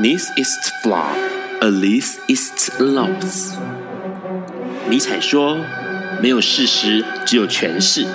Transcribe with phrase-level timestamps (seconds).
[0.00, 1.10] This is flaw,
[1.60, 3.54] at least it's loves。
[4.88, 5.58] 尼采说
[6.22, 8.06] ：“没有事实，只有诠释。”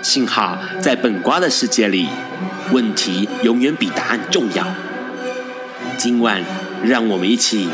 [0.00, 2.06] 幸好在本瓜的世界里，
[2.70, 4.64] 问题永远比答案重要。
[5.98, 6.40] 今晚，
[6.84, 7.68] 让我们一起。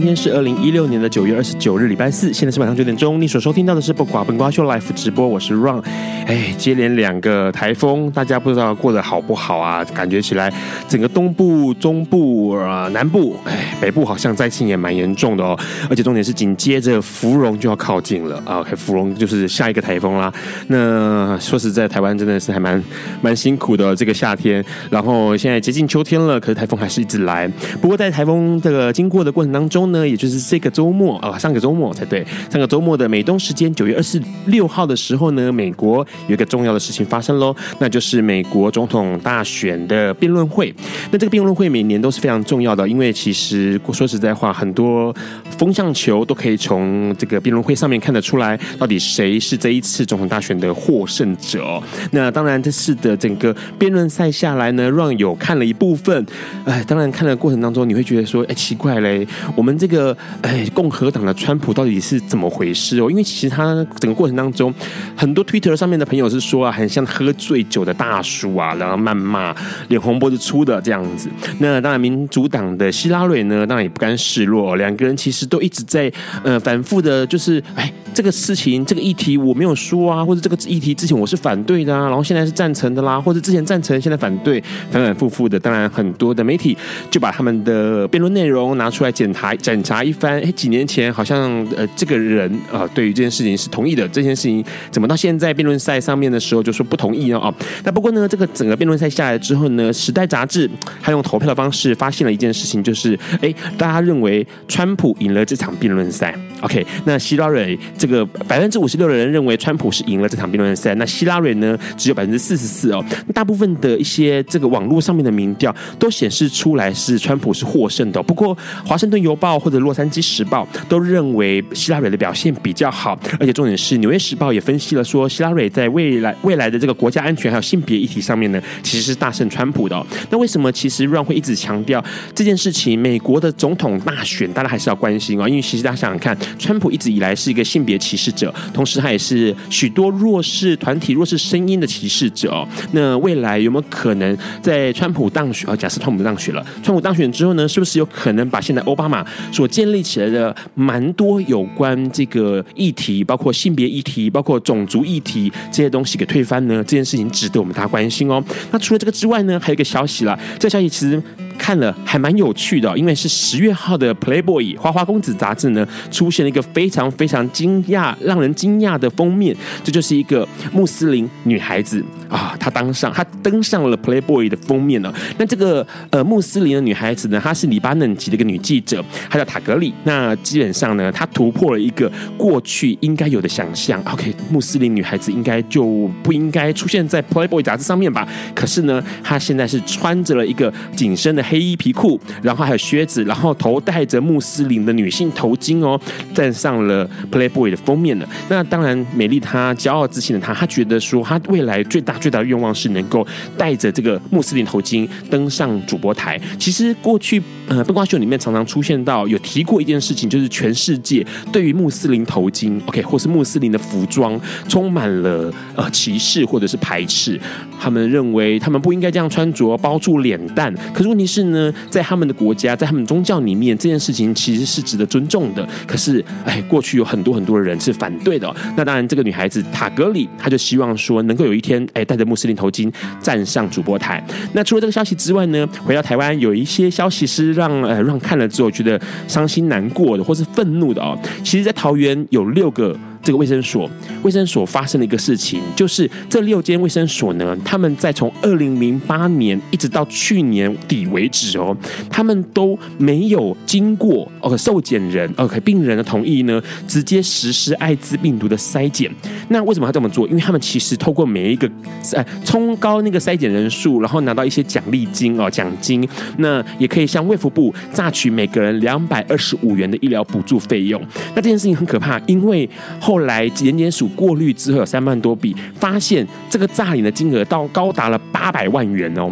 [0.00, 3.20] 今天是二零一六年的九月二十九日，礼拜四，现在是晚上九点钟。
[3.20, 5.82] 你所收听到的是不寡不瓜秀 Life 直播，我是 Run。
[6.30, 9.84] 哎，接连两个台风，大家不知道过得好不好啊？
[9.92, 10.48] 感觉起来，
[10.86, 15.58] 整个东部、中部啊、南部，哎，北部好像灾情也蛮严重的哦。
[15.88, 20.32] 而且重点是紧接着芙蓉就要靠近了啊，芙蓉就是下一个台风啦。
[20.68, 22.80] 那说实在，台湾真的是还蛮
[23.20, 24.64] 蛮辛苦的这个夏天。
[24.88, 27.48] 然后现在接近秋天了，可是台风还是一直来。
[27.80, 40.74] 不过在台风这个经过的过程当中呢，也就是这个周末啊，上个周末才对，上个周末的美东时间九月二十六号的时候呢，美国有一个重要的事情发生喽，那就是美国总统大选的辩论会。
[41.10, 45.14] 那这个辩论会每年都是非常重要的，因为其实说实在话，很多
[45.58, 51.80] 风向球都可以从这个辩论会上面看得出来，到底谁是这一次总统大选的获胜者。
[52.12, 56.26] 那当然，这次的整个辩论赛下来呢让有看了一部分，
[56.64, 59.26] 哎，当然看的过程当中，你会觉得说，哎，奇怪嘞。
[59.54, 63.10] 我们这个哎，共和党的川普到底是怎么回事哦？
[63.10, 64.72] 因为其实他整个过程当中，
[65.14, 69.54] 很多 Twitter 上面的朋友是说啊，很像喝醉酒的大叔啊，然后谩骂，
[69.88, 71.28] 脸红脖子粗的这样子。
[71.58, 76.12] 那当然，民主党的希拉蕊呢，当然也不甘示弱，两个人其实都一直在
[76.42, 85.58] 呃反复的，就是哎，这个事情这个议题我没有说啊，或者这个议题之前我是反对的啊，然后现在是赞成的啦，或者之前赞成现在反对，反反复复的。
[85.58, 86.76] 当然，很多的媒体
[87.10, 89.30] 就把他们的辩论内容拿出来检。
[89.32, 94.06] 查检查一番，哎，几年前好像呃，这个人啊、呃，对于这件事情是同意的。
[94.08, 97.32] 这件事情怎么到现在辩论赛上面的时候就说不同意？
[97.32, 97.52] 哦，
[97.84, 100.70] 那不过呢，这个整个辩论赛下来之后呢，《时代》杂志
[101.00, 106.32] 还用投票的方式发现了一件事情，就是哎，大家认为川普赢了这场辩论赛。
[106.60, 113.02] OK，那希拉蕊这个百分之五十六的人认为川普是赢了这场辩论赛，那希拉蕊呢只有百分之四十四哦。
[113.32, 118.22] 大部分的一些这个网络上面的民调都显示出来是川普是获胜的。
[118.22, 130.06] 不过华盛顿邮报或者洛杉矶时报都认为希拉蕊的表现比较好，而且重点是纽约时报也分析了说希拉蕊在在未来未来的这个国家安全还有性别议题上面呢，其实是大胜川普的哦。
[130.30, 132.04] 那为什么其实 Ron 会一直强调
[132.34, 133.00] 这件事情？
[133.00, 136.36] 美国的总统大选大家还是要关心哦，因为其实大家想想看。
[136.58, 142.66] 川普一直以来是一个性别歧视者，同时他也是许多弱势团体、弱势声音的歧视者哦。
[142.92, 145.68] 那未来有没有可能在川普当选？
[145.70, 156.76] 啊，假设川普当选了，川普当选之后呢，是不是有可能把现在奥巴马所建立起来的蛮多有关这个议题，包括性别议题、包括种族议题这些东西给推翻呢？
[156.84, 158.42] 这件事情值得我们大家关心哦。
[158.70, 161.22] 那除了这个之外呢，还有一个消息啦，这消息其实。
[161.60, 169.54] 看了还蛮有趣的，因为是十月号的《Playboy》花花公子杂志呢，出现了一个非常非常惊讶、让人惊讶的封面，
[169.84, 175.14] 这就是一个穆斯林女孩子啊，她当上她登上了《Playboy》的封面了。
[175.36, 179.92] 那这个呃穆斯林的女孩子呢，她是黎巴嫩籍的一个女记者，她叫塔格里。
[180.04, 184.02] 那基本上呢，她突破了一个过去应该有的想象。
[184.10, 188.26] OK，穆斯林女孩子应该就不应该出现在《Playboy》杂志上面吧？
[188.54, 191.40] 可是呢，她现在是穿着了一个紧身的。
[191.50, 196.00] 黑衣皮裤，然后还有靴子，然后头戴着穆斯林的女性头巾哦，
[196.32, 198.28] 站上了 Playboy 的封面了。
[198.48, 203.26] 那当然，美丽她骄傲自信的她，她觉得说，她未来最大最大的愿望是能够
[203.58, 206.40] 带着这个穆斯林头巾登上主播台。
[206.56, 217.38] 其实过去呃，灯光秀里面常常出现到有提过一件事情，就是全世界对于穆斯林头巾，OK，或是穆斯林的服装，充满了呃歧视或者是排斥。
[217.78, 220.74] 他们认为他们不应该这样穿着，包住脸蛋。
[220.94, 221.40] 可是问题是。
[221.50, 225.68] 呢，在他们的国家，在他们宗教里面，这件事情其实是值得尊重的。
[225.84, 228.54] 可是，哎，过去有很多很多的人是反对的。
[228.76, 234.24] 那当然，这个女孩子塔格里，她就希望说，能够有一天，哎，戴着穆斯林头巾站上主播台。
[234.52, 241.18] 那除了这个消息之外呢，回到台湾，有一些消息是让呃让看了之后觉得伤心难过的，或是愤怒的哦。
[241.42, 243.90] 其实，在桃园有六个这个卫生所，
[244.22, 251.76] 卫生所发生了一个事情，就是这六间卫生所呢，他们在从二零零八年一直到去年底为止哦，
[252.08, 259.10] 他们都没有经过哦受检人 OK 病人的同意呢，直接实施艾滋病毒的筛检。
[259.48, 260.26] 那为什么要这么做？
[260.28, 261.70] 因为他们其实透过每一个
[262.14, 271.00] 呃冲高那个筛检人数，然后拿到一些奖励金哦奖金，那也可以向卫福部榨取每个人两百二十五元的医疗补助费用。
[271.34, 272.68] 那这件事情很可怕，因为
[273.00, 279.30] 后来检检署过滤之后有三万多笔，发现这个诈领的金额到高达了八百万元哦。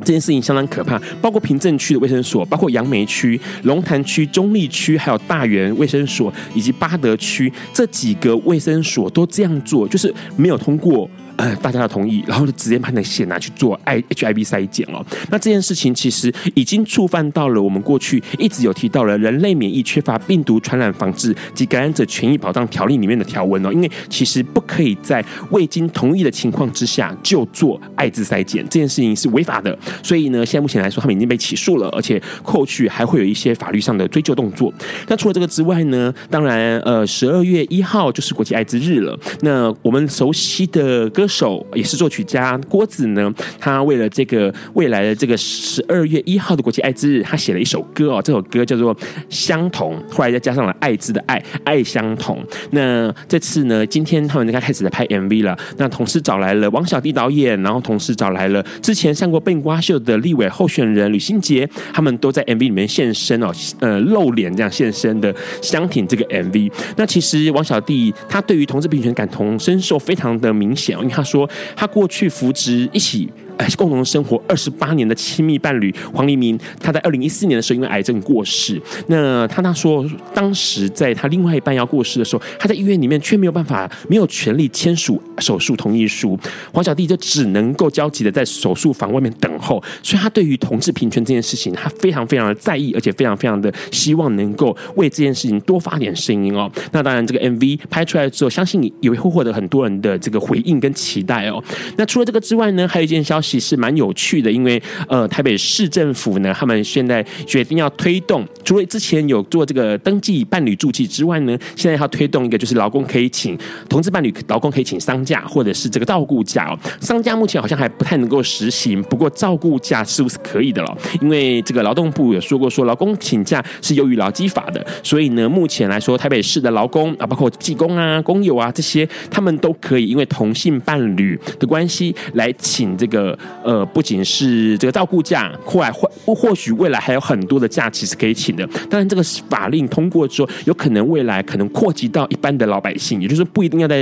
[0.00, 11.08] 这件事情相当可怕，包括平镇区的卫生所，包括杨梅区、龙潭区、中立区，还有大园卫生所以及巴德区这几个卫生所都这样做，就是没有通过。
[11.36, 15.04] 呃， 大家的同意，然后就直接把那血拿去做 I HIV 筛检哦。
[15.30, 23.72] 那这件事情其实已经触犯到了我们过去一直有提到了《人类免疫缺乏病毒传染防治及感染者权益保障条例》里面的条文哦。
[23.72, 29.76] 因为其实不可以在未经同意的情况之下就做艾滋筛检，这件事情是违法的。
[30.02, 34.72] 所以呢，现在目前来说，他们已经被起诉了，而且后续还会有一些法律上的追究动作。
[35.08, 39.18] 那除了这个之外呢，当然，呃，十二月一号就是国际艾滋日了。
[39.40, 48.94] 那我们熟悉的歌歌手也是作曲家郭子呢，他为了这个未来的这个十二月一号的国际艾滋日，他写了一首歌哦，这首歌叫做
[49.30, 52.44] 《相同》，后来再加上了艾滋的爱，爱相同。
[52.72, 55.58] 那这次呢，今天他们应该开始在拍 MV 了。
[55.78, 63.50] 那同时找来了王小弟导演，然后同时找来了之前上过笨瓜秀的立委候选人吕新杰，他们都在 MV 里面现身哦，
[63.80, 66.70] 呃，露脸这样现身的相挺这个 MV。
[66.98, 73.30] 那其实王小弟他对于同志平权感同身受非常的明显，因为他说他过去扶植一起。
[73.56, 78.80] 哎，共同生活二十八年的亲密伴侣黄黎明，他在二零一四年的时候因为癌症过世。
[79.06, 80.04] 那他他说，
[80.34, 86.38] 当时在他另外一半要过世的时候，他在医院里面却没有办法，没有权利签署手术同意书。
[86.72, 89.82] 黄小弟就只能够焦急的在手术房外面等候。
[90.02, 96.68] 所以，他对于同志平权这件事情，他非常非常的在意，而且非常非常的希望能够为这件事情多发点声音哦。
[96.90, 101.62] 那当然，这个 MV 拍出来之后，相信你也会获得很多人的这个回应跟期待哦。
[101.96, 103.43] 那除了这个之外呢，还有一件消息。
[103.44, 113.56] 其实蛮有趣的，因为呃，台北市政府呢，他们现在决定要推动，除了之前有做这个登记伴侣住记之外呢，现在要推动一个，就是劳工可以请
[113.88, 116.78] 同志伴侣，劳工可以请丧假或者是这个照顾假哦。
[117.00, 120.98] 丧假目前好像还不太能够实行，不过照顾假是不是可以的了？
[121.20, 133.33] 因为这个劳动部有说过，说劳工请假是优于劳基法的，所以呢，目前来说，台北市的劳工啊，包括技工啊、工友啊这些，他们都可以因为同性伴侣的关系来请这个。
[133.62, 138.66] 呃，不仅是这个照顾假，后来或或许未来还有很多的假期是可以请的。
[138.88, 143.96] 当然，这个法令通过之后，有可能未来可能扩及到一般的老百姓，也就是说，不一定要在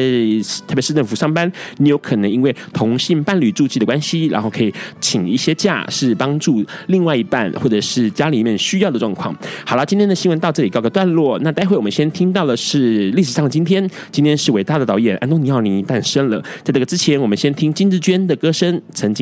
[0.66, 9.34] 特别市政府上班，你有可能因为同性伴侣住记的关系，然后可以请一些假，是帮助另外一半或者是家里面需要的状况。
[9.64, 11.38] 好了，今天的新闻到这里告个段落。
[11.40, 16.40] 那待会我们先听到的是历史上的今天，今天是伟大的导演安东尼奥尼诞生了。
[16.62, 19.21] 在这个之前，我们先听金智娟的歌声，曾经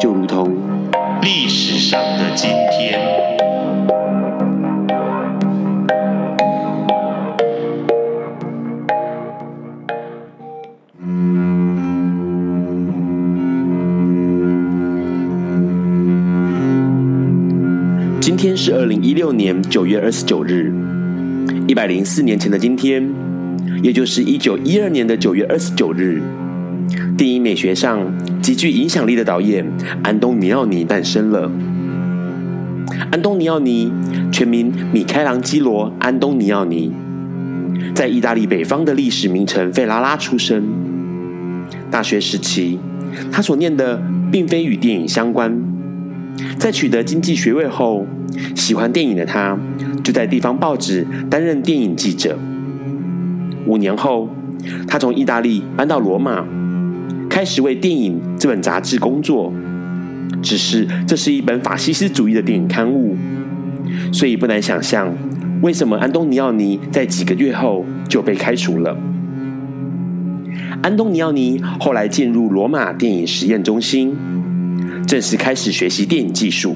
[0.00, 0.56] 就如同。”
[1.22, 3.00] 历史上的今天，
[18.20, 20.72] 今天是二零一六年九月二十九日，
[21.66, 23.10] 一百零四年前的今天，
[23.82, 26.22] 也就是一九一二年的九月二十九日。
[27.16, 29.66] 电影美学上极具影响力的导演
[30.02, 31.50] 安东尼奥尼诞生了。
[33.10, 33.90] 安东尼奥尼
[34.30, 36.92] 全名米开朗基罗·安东尼奥尼，
[37.94, 40.62] 在意大利北方的历史名城费拉拉出生。
[41.90, 42.78] 大学时期，
[43.32, 45.58] 他所念的并非与电影相关。
[46.58, 48.06] 在取得经济学位后，
[48.54, 49.58] 喜欢电影的他
[50.04, 52.38] 就在地方报纸担任电影记者。
[53.66, 54.28] 五年后，
[54.86, 56.44] 他从意大利搬到罗马。
[57.36, 59.52] 开始为《电影》这本杂志工作，
[60.40, 63.14] 只是这是一本法西斯主义的电影刊物，
[64.10, 65.14] 所以不难想象
[65.60, 68.96] 为什么安东尼奥尼在几个月后就被开除了。
[70.82, 74.16] 安东尼奥尼后来进入罗马电影实验中心，
[75.06, 76.74] 正式开始学习电影技术。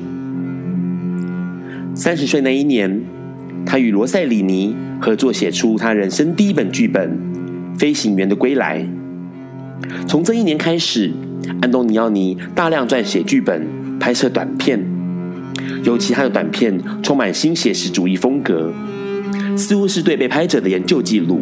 [1.95, 3.00] 三十岁那一年，
[3.64, 7.19] 他与罗塞里尼合作写出他人生第一本剧本
[7.79, 8.81] 《飞行员的归来》。
[10.06, 11.12] 从这一年开始，
[11.61, 13.66] 安东尼奥尼大量撰写剧本、
[13.99, 14.85] 拍摄短片，
[15.85, 18.73] 尤其他的短片充满新写实主义风格，
[19.56, 21.40] 似乎是对被拍者的研究记录。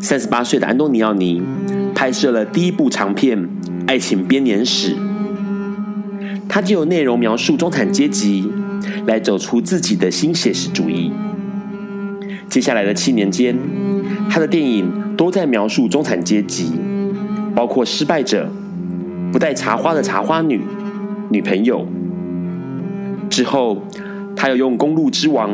[0.00, 1.42] 三十八岁的安东尼奥尼
[1.94, 3.36] 拍摄了第一部长片
[3.86, 4.94] 《爱情编年史》，
[6.48, 8.48] 他就有内容描述中产阶级，
[9.06, 11.10] 来走出自己的新写实主义。
[12.48, 13.58] 接下来的七年间，
[14.30, 16.70] 他的电影都在描述中产阶级，
[17.58, 18.48] 包括失败者、
[19.32, 20.60] 不带茶花的茶花女、
[21.28, 21.84] 女朋友。
[23.28, 23.82] 之后，
[24.36, 25.50] 他又用《公路之王》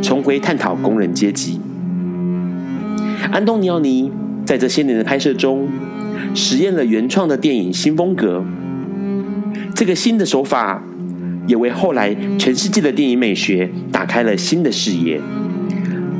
[0.00, 1.58] 重回探讨工人阶级。
[3.32, 4.12] 安东尼奥尼
[4.46, 5.66] 在这些年的拍摄中，
[6.32, 8.44] 实验了原创的电影新风格。
[9.74, 10.80] 这个新的手法，
[11.48, 15.20] 也为后来全世界的电影美学打开了新的视野。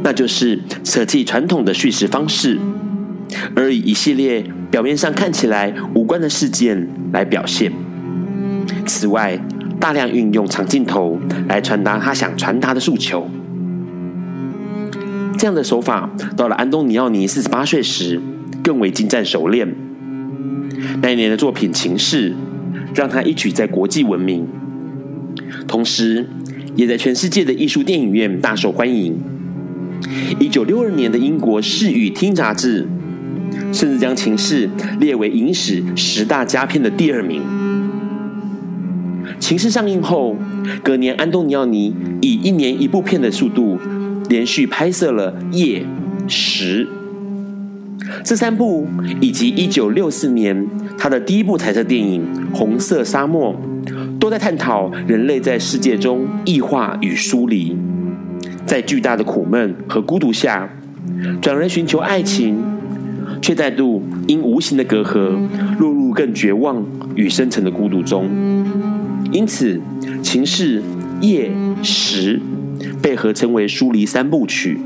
[0.03, 2.59] 那就是舍弃传统的叙事方式，
[3.55, 7.73] 而以一系列表面上看起来无关的事件来表现。
[8.87, 9.39] 此外，
[9.81, 11.19] 大量运用长镜头
[11.49, 13.29] 来传达他想传达的诉求。
[15.39, 18.21] 这样的手法，到了安东尼奥尼四十八岁时，
[18.63, 19.73] 更为精湛熟练。
[21.01, 22.31] 那一年的作品《情势》，
[22.95, 24.47] 让他一举在国际闻名，
[25.69, 26.29] 同时
[26.75, 29.17] 也在全世界的艺术电影院大受欢迎。
[30.41, 32.87] 一九六二年的英国《视与听》杂志，
[33.73, 37.43] 甚至将《情势》列为影史十大佳片的第二名。
[39.39, 40.37] 《情势》上映后，
[40.83, 43.79] 隔年安东尼奥尼以一年一部片的速度。
[44.29, 45.81] 连续拍摄了《夜》
[46.29, 46.87] 《时》
[48.23, 48.87] 这三部，
[49.23, 52.23] 以及一九六四年他的第一部彩色电影
[52.55, 53.59] 《红色沙漠》，
[54.19, 57.75] 都在探讨人类在世界中异化与疏离，
[58.67, 60.69] 在巨大的苦闷和孤独下，
[61.41, 62.63] 转而寻求爱情，
[63.41, 65.39] 却再度因无形的隔阂，
[65.79, 68.29] 落入更绝望与深沉的孤独中。
[69.33, 69.81] 因此，
[70.23, 70.81] 《情势》
[71.27, 71.51] 《夜》
[71.85, 72.39] 《时》。
[73.03, 74.79] 被合称为疏离三部曲，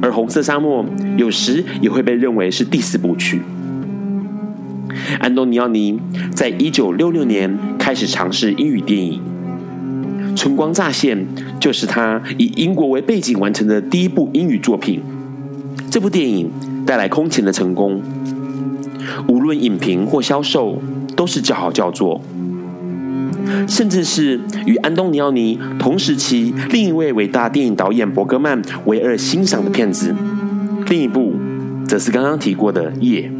[0.00, 0.84] 而《红色沙漠》
[1.16, 3.40] 有时也会被认为是第四部曲。
[5.18, 5.98] 安东尼奥尼
[6.34, 9.20] 在一九六六年开始尝试英语电影，
[10.36, 11.18] 《春光乍现》
[11.58, 15.00] 就是他以英国为背景完成的第一部英语作品。
[15.90, 16.50] 这部电影
[16.86, 18.00] 带来空前的成功，
[19.28, 20.80] 无论影评或销售
[21.16, 22.20] 都是叫好叫座。
[23.68, 30.14] 甚至是与安东尼奥尼同时期另一位伟大电影导演伯格曼唯二欣赏的片子，
[30.88, 31.34] 另一部
[31.86, 33.30] 则是刚刚提过的《夜》。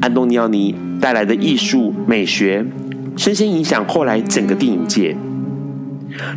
[0.00, 2.64] 安东尼奥尼带来的艺术美学，
[3.16, 5.16] 深深影响后来整个电影界，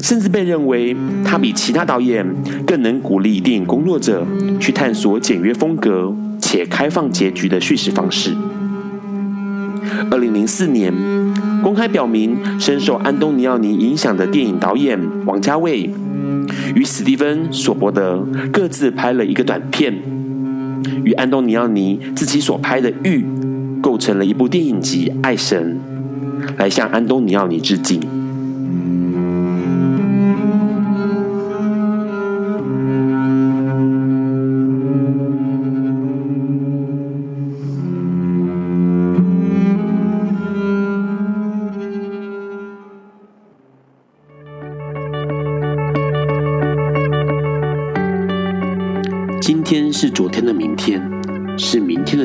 [0.02, 2.26] 甚至被认为他比其他导演
[2.66, 4.26] 更能鼓励电影工作者
[4.60, 8.36] 去探索简约风格且开放结局的叙事方式。
[10.12, 10.94] 二零零四年，
[11.64, 15.90] 公开表明深受安东尼奥尼影响的电影导演王家卫
[16.76, 19.94] 与史蒂芬·索伯德各自拍了一个短片，
[21.04, 23.26] 与安东尼奥尼自己所拍的《玉》
[23.82, 25.80] 构成了一部电影集《爱神》，
[26.58, 28.00] 来向安东尼奥尼致敬。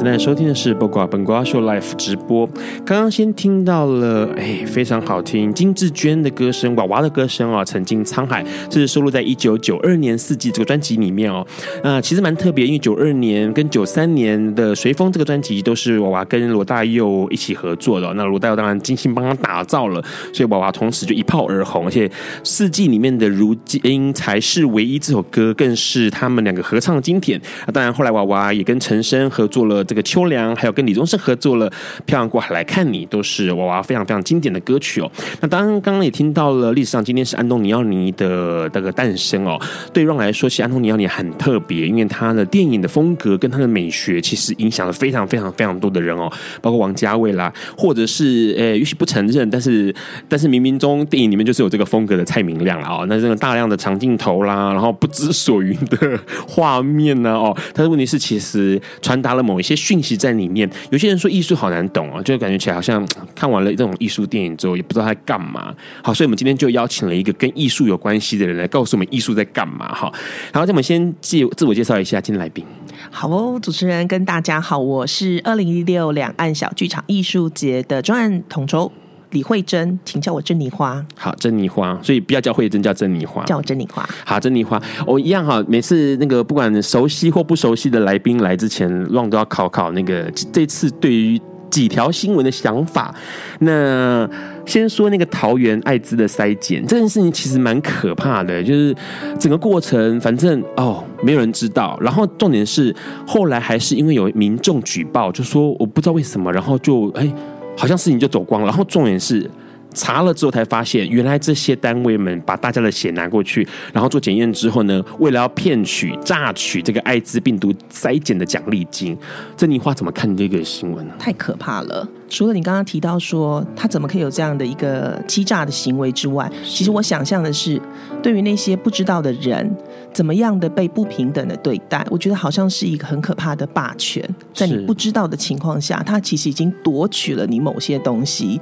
[0.00, 2.46] 正在收听的是《八卦本瓜秀》Live 直播。
[2.86, 11.46] 刚刚先听到了，哎，非常好听，金智娟的歌声，娃娃的歌声啊，曾经沧海，这是收录在一九九二年《四季》这个专辑里面哦。
[11.84, 18.10] 那，其实蛮特别，因为九二年跟九三年的《随风》这个专辑都是娃娃跟罗大佑一起合作的。
[18.14, 20.02] 那罗大佑当然精心帮他打造了，
[20.32, 21.84] 所以娃娃同时就一炮而红。
[21.84, 22.08] 而且
[22.42, 27.38] 《四季》里面的《如今才是唯一》这首歌，更是他们两个合唱的经典。
[27.66, 29.84] 啊，当然后来娃娃也跟陈升合作了。
[29.90, 31.68] 这个秋凉，还有跟李宗盛合作了
[32.06, 35.10] 《漂洋过海来看你》，都是娃娃非常非常经典的歌曲哦。
[35.40, 39.60] 那当然，刚刚也听到了历史上今天是安东尼奥尼的这个诞生哦。
[39.92, 46.30] 对让来说，其实安东尼奥尼很特别，因为他的电影的风格跟他的美学，其实影响了非常非常非常多的人哦，
[46.62, 49.92] 包括王家卫啦，或者是呃，也许不承认，但是
[50.28, 53.06] 但是冥冥中电影里面就是有这个风格的蔡明亮啊、哦。
[53.08, 60.68] 那这个大量的长镜头啦，然后不知所云的画面呢哦，但是问题是，其实传达了某一些讯息在里面。
[60.90, 65.74] 有些人说艺术好难懂啊，就感觉起来好像 看完了这种艺术电影之后，也不知道他在干嘛。
[66.02, 69.88] 好，所以我们今天就邀请了一个跟艺术有关系的人来告诉我们艺术在干嘛。
[69.88, 70.12] 哈，
[70.52, 72.64] 好，那我们先介自我介绍一下今天来宾。
[73.10, 78.92] 好哦，主持人跟大家好，我是二零一六两岸小剧场艺术节的专案统筹
[79.30, 81.04] 李慧珍，请叫我珍妮花。
[81.16, 84.08] 好，珍妮花，所以不要叫慧珍，叫珍妮花，叫我珍妮花。
[84.24, 85.62] 好，珍妮花，我、哦、一样哈。
[85.68, 91.40] 每次那个不管熟悉或不熟悉的来宾来之前，Ron 都要考考那个这次对于。
[91.70, 93.14] 几条新闻的想法。
[93.60, 94.28] 那
[94.66, 98.60] 先说那个桃园艾滋的筛检这件事情，其实蛮可怕的。
[98.60, 98.92] 就是
[99.38, 101.96] 整个过程，反正哦，没有人知道。
[102.00, 102.92] 然后重点是，
[103.24, 107.32] 后来还是因为有民众举报，就说我不知道为什么，然后就哎，
[107.80, 108.68] 好像事情就走光了。
[108.68, 109.50] 然后重点是。
[109.92, 119.18] 查了之后才发现，原来这些单位们把大家的血拿过去，然后做检验之后呢，为了要骗取、榨取这个艾滋病毒筛检的奖励金，
[119.56, 121.14] 珍妮花怎么看这个新闻呢？
[121.18, 122.08] 太可怕了！
[122.30, 127.78] 除了你刚刚提到说他怎么可以有这样的一个欺诈的行为之外，其实我想象的是，
[128.22, 129.70] 对于那些不知道的人。
[130.12, 132.04] 怎么样的被不平等的对待？
[132.10, 138.60] 我觉得好像是一个很可怕的霸权，在你不知道的情况下，他其实已经夺取了你某些东西。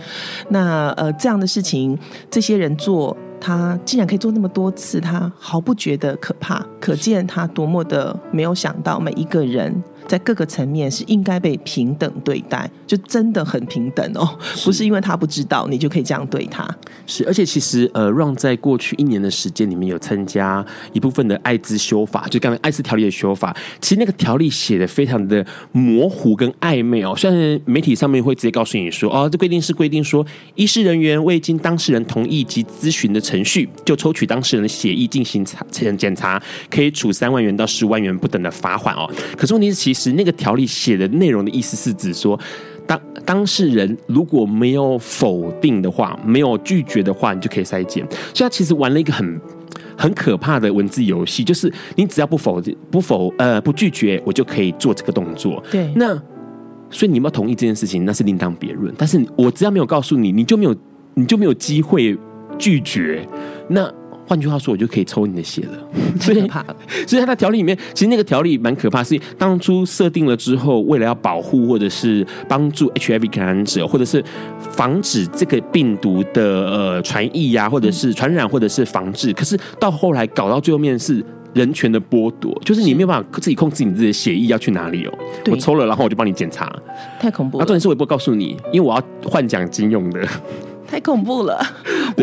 [0.50, 1.98] 那呃，这样的事情，
[2.30, 9.82] 这些人做，他竟然可以做那么多次，他毫不觉得可怕，可见他多么的没有想到每一个人。
[10.08, 14.26] 在各个层面是应该被平等对待，就真的很平等哦，
[14.64, 16.66] 不是因为他不知道你就可以这样对他。
[17.06, 27.14] 是，而且其实呃，Ron 在过去一年的时间里面有参加一部分的艾滋修法，就刚才艾滋条例的修法，其实那个条例写的非常的模糊跟暧昧哦。
[27.14, 39.10] 虽然媒体上面会直接告诉你说，哦，这规定是规定说，医师人员未经当事人同意及咨询的程序，就抽取当事人的血液进行查检查，可以处三万元到十万元不等的罚款哦。
[39.36, 39.97] 可是问题是，其实。
[39.98, 42.38] 是那个条例写的内容的意思是指说，
[42.86, 48.06] 当当事人如果没有否定的话，没有拒绝的话，你就可以筛检。
[48.32, 49.40] 所以他其实玩了一个很
[49.96, 55.62] 很可怕的文字游戏，就是你只要不否不否呃不拒绝，我就可以做这个动作。
[55.70, 56.14] 对，那
[56.90, 58.94] 所以你有没有同意这件事情，那是另当别论。
[58.96, 60.76] 但是我只要没有告诉你，你就没有
[61.14, 62.16] 你就没有机会
[62.56, 63.26] 拒绝。
[63.68, 63.92] 那。
[64.28, 65.78] 换句话说，我就可以抽你的血了。
[66.20, 66.76] 太可怕了。
[67.06, 69.02] 所以，他的条例里面，其实那个条例蛮可怕。
[69.02, 74.22] 是当初设定了之后，为了要保护或者是帮助 HIV 感染者，或者是
[74.70, 79.32] 防止这个病毒的呃传译呀，或者是传染，或者是防治。
[79.32, 85.18] 可是到后来搞到最后面是人权的剥夺，就是你没有办法自己控制你自己的血液要去哪里哦。
[85.50, 86.70] 我抽了，然后我就帮你检查。
[87.18, 87.62] 太恐怖了。
[87.62, 90.20] 那重点是我也不会告诉你，因为我要换奖金用的。
[90.90, 91.60] 太恐怖了！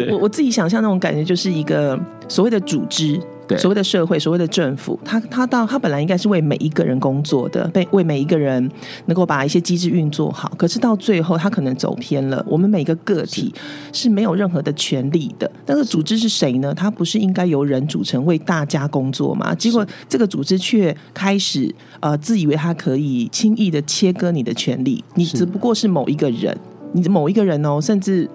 [0.10, 1.98] 我我自己想象那种感觉，就是一个
[2.28, 8.68] 所谓的组织，对，所谓的社会，所谓的政府，他他到他本来应该是为每一个人工作的，被为每一个人
[9.06, 10.52] 能够把一些机制运作好。
[10.58, 12.44] 可是到最后，他可能走偏了。
[12.50, 13.54] 我们每个个体
[13.94, 15.50] 是没有任何的权利的。
[15.68, 16.74] 那个组织是谁呢？
[16.74, 19.54] 他不是应该由人组成，为大家工作吗？
[19.54, 25.04] 结果这个组织却开始呃，自以为他可以轻易的切割你的权利。
[25.14, 26.58] 你只不过是某一个人。
[26.96, 28.28] 你的某一个人哦，甚至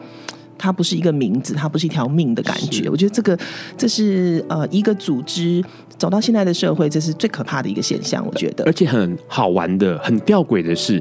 [0.58, 2.88] 他不是一个名字，他不是一条命的感觉。
[2.90, 3.36] 我觉得这个
[3.78, 5.64] 这是呃一个组织
[5.96, 8.22] 走到现在的社会，这是最可怕的一个现象。
[8.26, 11.00] 我觉得，而且很好玩的、很吊诡的是，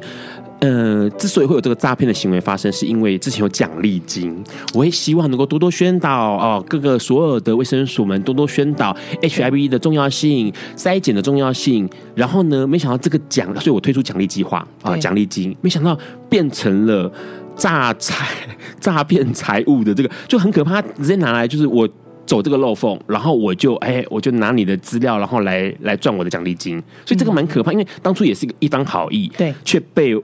[0.62, 4.42] 呃，之所以会有这个诈骗的行为发生，是因为之前有奖励金。
[4.74, 11.90] 我也希望能够多多宣导哦，各个所有的卫生署们多多宣导 HIV 的重要性、筛检的重要性。
[12.16, 15.98] 然后呢，没想到这个奖，所以我推出奖励计划啊，奖励金，没想到
[16.30, 17.12] 变成了。
[17.60, 18.26] 诈财、
[18.80, 21.88] 诈骗财物的这个就很可怕，直接拿来就是我
[22.26, 30.16] 走这个漏缝，然后我就哎，我就拿你的资料，然后来来赚我的奖励金，所以这个蛮可怕，因为当初也是一个一番好意，对，却被。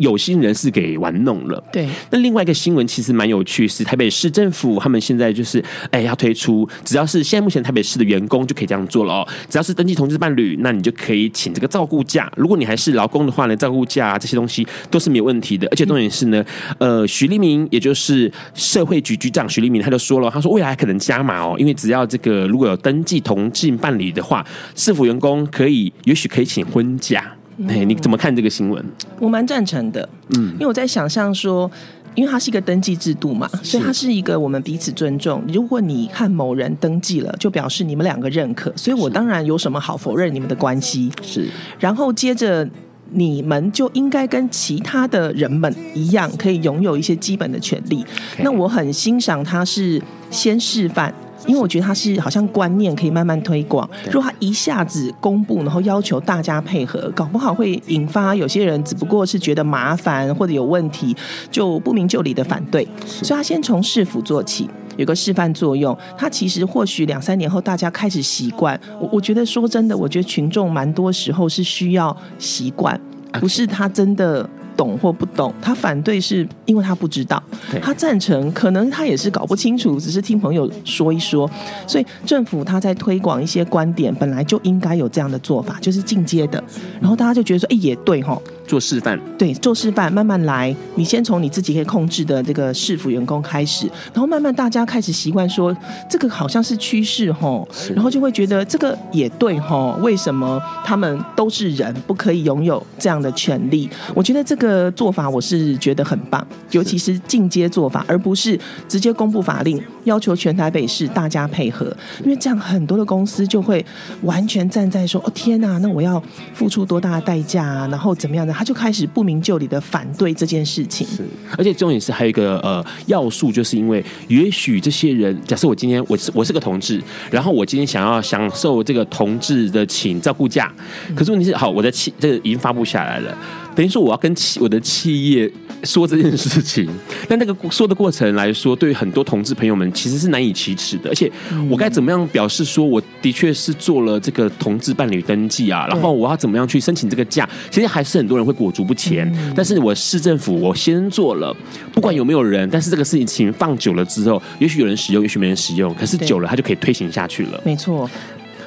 [0.00, 1.62] 有心人士给玩弄了。
[1.72, 9.28] 对，那另外一个新闻其实蛮有趣，是台北市政府他们现在就是哎要推出，只要是现在目前台北市的员工就可以这样做了哦。
[9.48, 12.32] 只要是登记同志伴侣，那你就可以请这个照顾假。
[12.36, 15.68] 如果你还是劳工的话呢，照顾假这些东西都是没有问题的。
[15.70, 16.44] 而且重点是呢，
[16.78, 27.32] 呃，许立明也就是社会局局长许立明他就说了，他说未来可能加码哦，因为只要这个如果有登记同志伴侣的话，市府员工可以也许可以请婚假。
[27.68, 28.84] 哎，你怎么看这个新闻？
[29.18, 31.70] 我蛮赞成的，嗯，因为我在想象说。
[32.16, 35.40] 因为它是一个登记制度嘛，所以它是一个我们彼此尊重。
[35.46, 41.08] 如果你和某人登记了，就表示你们两个认可，所以我当然有什么好否认你们的关系？
[41.22, 41.48] 是。
[41.78, 42.68] 然后接着
[43.12, 48.04] 你们就应该跟其他的人们一样，可以拥有一些基本的权利。
[48.42, 51.14] 那我很欣赏他是先示范。
[51.50, 61.16] 因为我觉得他是好像观念可以慢慢推广，如果他一下子公布，然后要求大家配合，搞不好会引发有些人只不过是觉得麻烦或者有问题，
[61.50, 62.86] 就不明就里的反对。
[63.04, 65.96] 所以他先从市府做起，有个示范作用。
[66.16, 68.80] 他其实或许两三年后大家开始习惯。
[69.00, 73.00] 我我觉得说真的，我觉得群众蛮多时候是需要习惯，
[73.40, 74.48] 不是他真的。
[74.80, 77.42] 懂或不懂，他反对是因为他不知道，
[77.82, 81.48] 他赞成可能他也是搞不清楚，只是听朋友说一说。
[81.86, 86.64] 所以政府他在推广一些观点，本来就应该有这样的做法，就是进阶的，
[86.98, 88.40] 然后大家就觉得说，哎，也对哈。
[88.70, 90.72] 做示范，对，做示范，慢慢来。
[90.94, 95.76] 你先从你自己可以控制的这个市府员工开始，然后慢慢大家开始习惯说，
[96.08, 99.98] 这个好像是趋势哈，然后就会觉得这个也对哈。
[100.00, 103.90] 为什么他们都是人，不可以拥有这样的权利？
[104.14, 111.86] 我觉得这个做法我是觉得很棒，尤其是进阶做法，而不是直接公布法令，要求全台北市大家配合，
[112.24, 113.84] 因为这样很多的公司就会
[114.22, 117.88] 完全站在说，哦天哪，那我要付出多大的代价啊？
[117.90, 118.52] 然后怎么样的？
[118.52, 121.24] 他就开始不明就里的反对这件事情，是，
[121.56, 130.72] 而且重点是还有一个呃要素，就是因为也许这些人，假设我今天我是我是个同志，然后我今天想要享受这个同志的请照顾假，
[131.14, 133.36] 可是问题是，好，我的请这个已经发布下来了。
[133.80, 135.50] 等于说我要跟企我的企业
[135.84, 136.86] 说这件事情，
[137.26, 141.08] 但那个说的过程来说，对于很多同志朋友们其实是难以启齿的。
[141.08, 141.32] 而且
[141.70, 145.86] 我该怎么样表示说我的确是做了这个同志伴侣登记啊？
[145.88, 147.48] 然后我要怎么样去申请这个假？
[147.70, 149.34] 其实还是很多人会裹足不前。
[149.56, 151.56] 但是我市政府我先做了，
[151.94, 157.58] 不管有没有人，但是这个事情放久了之后，也许有人使用，也许没人使用，可是久了它就可以推行下去了。
[157.64, 158.10] 没错。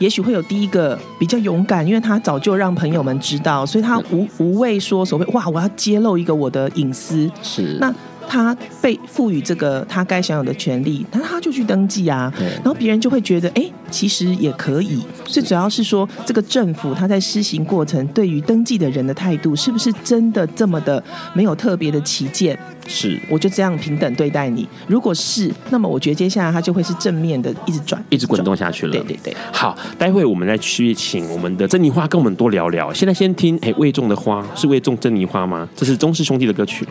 [0.03, 7.31] 也许会有第一个比较勇敢，因为他早就让朋友们知道，所以他无无畏说所谓哇，我要揭露一个我的隐私。
[7.41, 7.93] 是那
[8.27, 12.33] 他被赋予这个他该享有的权利，那他就去登记啊。
[12.55, 15.01] 然后别人就会觉得，哎，其实也可以。
[15.23, 21.01] 最主要是说，这个政府他在施行过程对于登记的人的态度，是不是真的这么的
[21.33, 22.59] 没有特别的歧见？
[22.87, 24.67] 是，我就这样平等对待你。
[24.87, 28.91] 如果是，那么我觉得接下来它就会是正面的，一直转，一直滚动下去了。
[28.91, 29.35] 对对对。
[29.51, 32.91] 好，待会我们再去请我们的珍妮花跟我们多聊聊。
[32.91, 35.67] 现在先听，哎，未种的花是未种珍妮花吗？
[35.75, 36.85] 这是中氏兄弟的歌曲。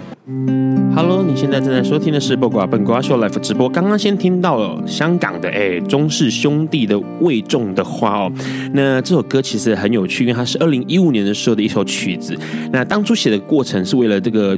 [0.95, 3.69] Hello，你现在正在收听的是《八卦本瓜秀》Life 直播。
[3.69, 8.33] 刚刚先听到了香港的哎中氏兄弟的未种的花哦。
[8.73, 12.37] 那这首歌其实很有趣，因为它是二零一五年的时候的一首曲子。
[12.71, 14.57] 那当初写的过程是为了这个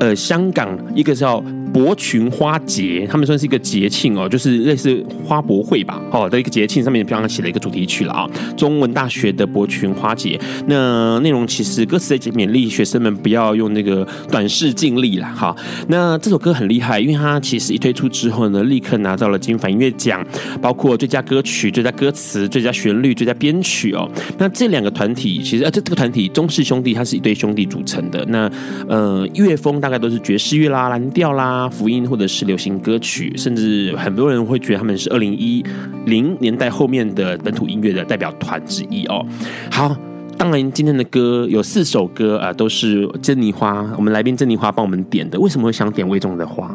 [0.00, 0.71] 呃香港。
[0.94, 8.28] 一个叫博群花节，他们算是一个节庆哦，就是类似花博会吧，哦的一个节庆，上面刚刚写了一个主题曲了啊。
[8.56, 15.56] 中文大学的博群花节，那内容其实歌词在勉励学生们不要用那个短视尽力了哈。
[15.88, 20.24] 那这首歌很厉害，因为它其实一推出之后呢，立刻拿到了金反音乐奖，
[20.60, 24.08] 包括最佳歌曲、最佳歌词、最佳旋律、最佳编曲哦。
[24.36, 28.24] 那这两个团体其实，呃，这这个团体中氏兄弟，它是一对兄弟组成的。
[28.26, 28.50] 那
[28.88, 31.61] 呃，乐风大概都是爵士乐啦、蓝调啦。
[31.68, 35.64] 福音或者是流行歌曲，甚至很多人会觉得他们是二零一
[36.06, 39.24] 零年代后面的本土音乐的代表团之一哦。
[39.70, 39.96] 好，
[40.36, 45.38] 当然今天的歌有四首歌啊，都是珍妮花，我们来宾珍妮花帮我们点的。
[45.38, 46.70] 为什么会想点魏仲的花？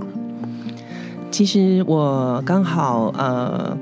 [1.32, 3.78] 其实我刚好呃，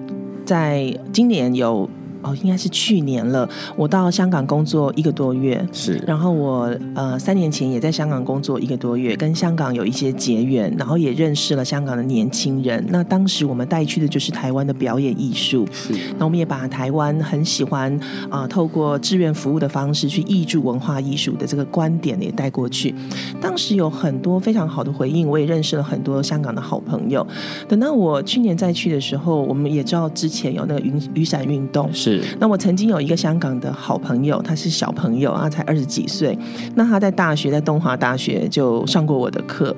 [0.46, 1.90] 在今年有。
[2.26, 3.48] 哦，应该是去年了。
[3.76, 6.02] 我到香港工作一个多月，是。
[6.08, 12.84] 然后我呃三年前也在香港工作一个多月，跟香港有一些结缘，然后也认识了香港的年轻人。
[12.90, 15.94] 那当时我们带去的就是台湾的表演艺术，是。
[16.18, 17.94] 那我们也把台湾很喜欢
[18.30, 22.96] 啊、呃，透过志愿服务的方式去挹注文化艺术的这个观点也带过去。
[23.40, 27.26] 当时有很多非常好的回应，我也认识了很多香港的好朋友。
[27.68, 32.15] 等到我去年再去的时候，我们也知道之前有那个雨雨伞运动，是。
[32.40, 36.38] 那我曾经有一个香港的好朋友，他是小朋友啊，才二十几岁。
[36.76, 39.76] 那他在大学，在东华大学就上过我的课。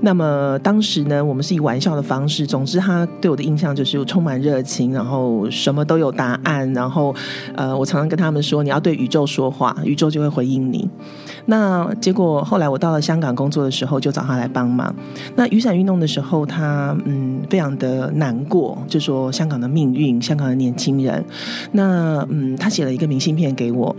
[0.00, 2.46] 那么当时呢，我们是以玩笑的方式。
[2.46, 6.72] 总之，他对我的印象就是充满热情，然后什么都有答案。
[6.72, 7.12] 然后，
[7.56, 10.88] 呃，我常常跟他们说，你要对宇宙说话，宇宙就会回应你。
[11.50, 14.94] 那结果后来我到了香港工作的时候，就找他来帮忙。
[15.34, 21.24] 那雨伞运动的时候，他嗯非常的难过，就说香港的命运，香港的年轻人。
[21.72, 23.96] 那嗯，他写了一个明信片给我。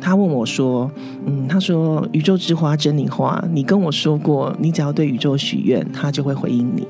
[0.00, 0.88] 他问我说
[1.26, 6.86] ：“嗯，他说宇宙之花真理花，你跟我说过，你只要对宇宙许愿，他就会回应你。”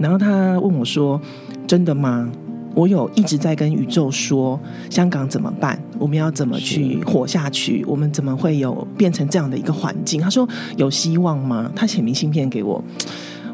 [0.00, 1.20] 然后他问我说
[1.68, 2.28] ：“真的吗？”
[2.76, 4.60] 我有一直在跟宇宙说，
[4.90, 5.82] 香港怎么办？
[5.98, 7.82] 我们要怎么去活下去？
[7.88, 10.20] 我们怎么会有变成这样的一个环境？
[10.20, 11.72] 他说有希望吗？
[11.74, 12.84] 他写明信片给我，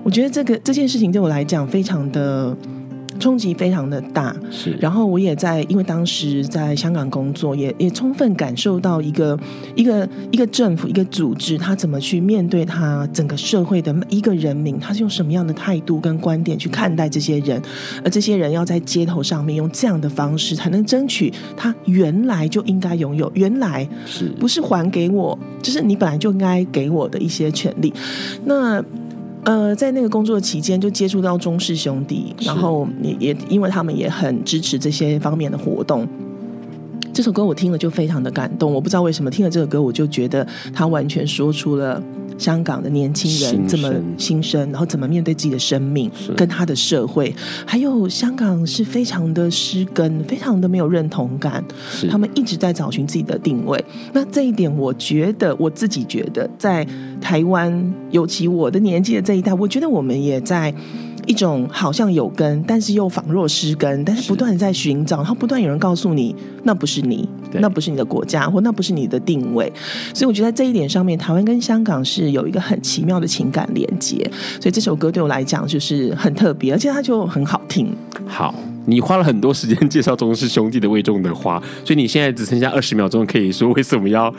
[0.02, 2.56] 我觉得这个这件事情对我来讲非常的。
[3.22, 4.76] 冲击非常的大，是。
[4.80, 9.38] 然后我也在，因为当时在香港工作，也也充分感受到一个
[9.76, 17.62] 一个一个政府一个组织，他怎么去面对他整个社会的一个人民，他是用什么样的态度跟观点去看待这些人，
[18.02, 27.94] 而这些人要在街头上面用这样的方式，才能争取他原来就应该拥有，原来是不是还给我，就是你本来就应该给我的一些权利，
[28.44, 28.84] 那。
[29.44, 36.06] 呃，在那个工作期间，就接触到中氏兄弟，然后也也因为他们也很支持这些方面的活动。
[37.12, 42.02] 这首歌我听了就非常的感动，我不知道为什么听了这首歌，我就觉得他完全说出了。
[42.38, 47.34] 香港的年轻人怎么新生，然后怎么面对自己的生命，跟他的社会，
[47.66, 51.64] 还有香港是非常的失根，非常的没有认同感，
[52.10, 53.82] 他们一直在找寻自己的定位。
[54.12, 56.86] 那这一点，我觉得我自己觉得，在
[57.20, 60.74] 台湾，尤其我的年纪的这一代，我觉得我们也在。
[61.26, 69.72] 一种好像有根，但是又仿若失根，但是不断在寻找，然后不断有人告诉你，那不是你，那不是你的国家，或那不是你的定位。
[70.14, 74.28] 所以我觉得在这一点上面，台湾跟香港是有一个很奇妙的情感连接。
[74.60, 77.94] 所以这首歌对我来讲就是很特别，而且它就很好听。
[78.26, 78.54] 好，
[78.86, 84.32] 你花了很多时间介绍中氏兄弟的《为众的花》，所以你现在只剩下二十秒钟，可以说为什么要？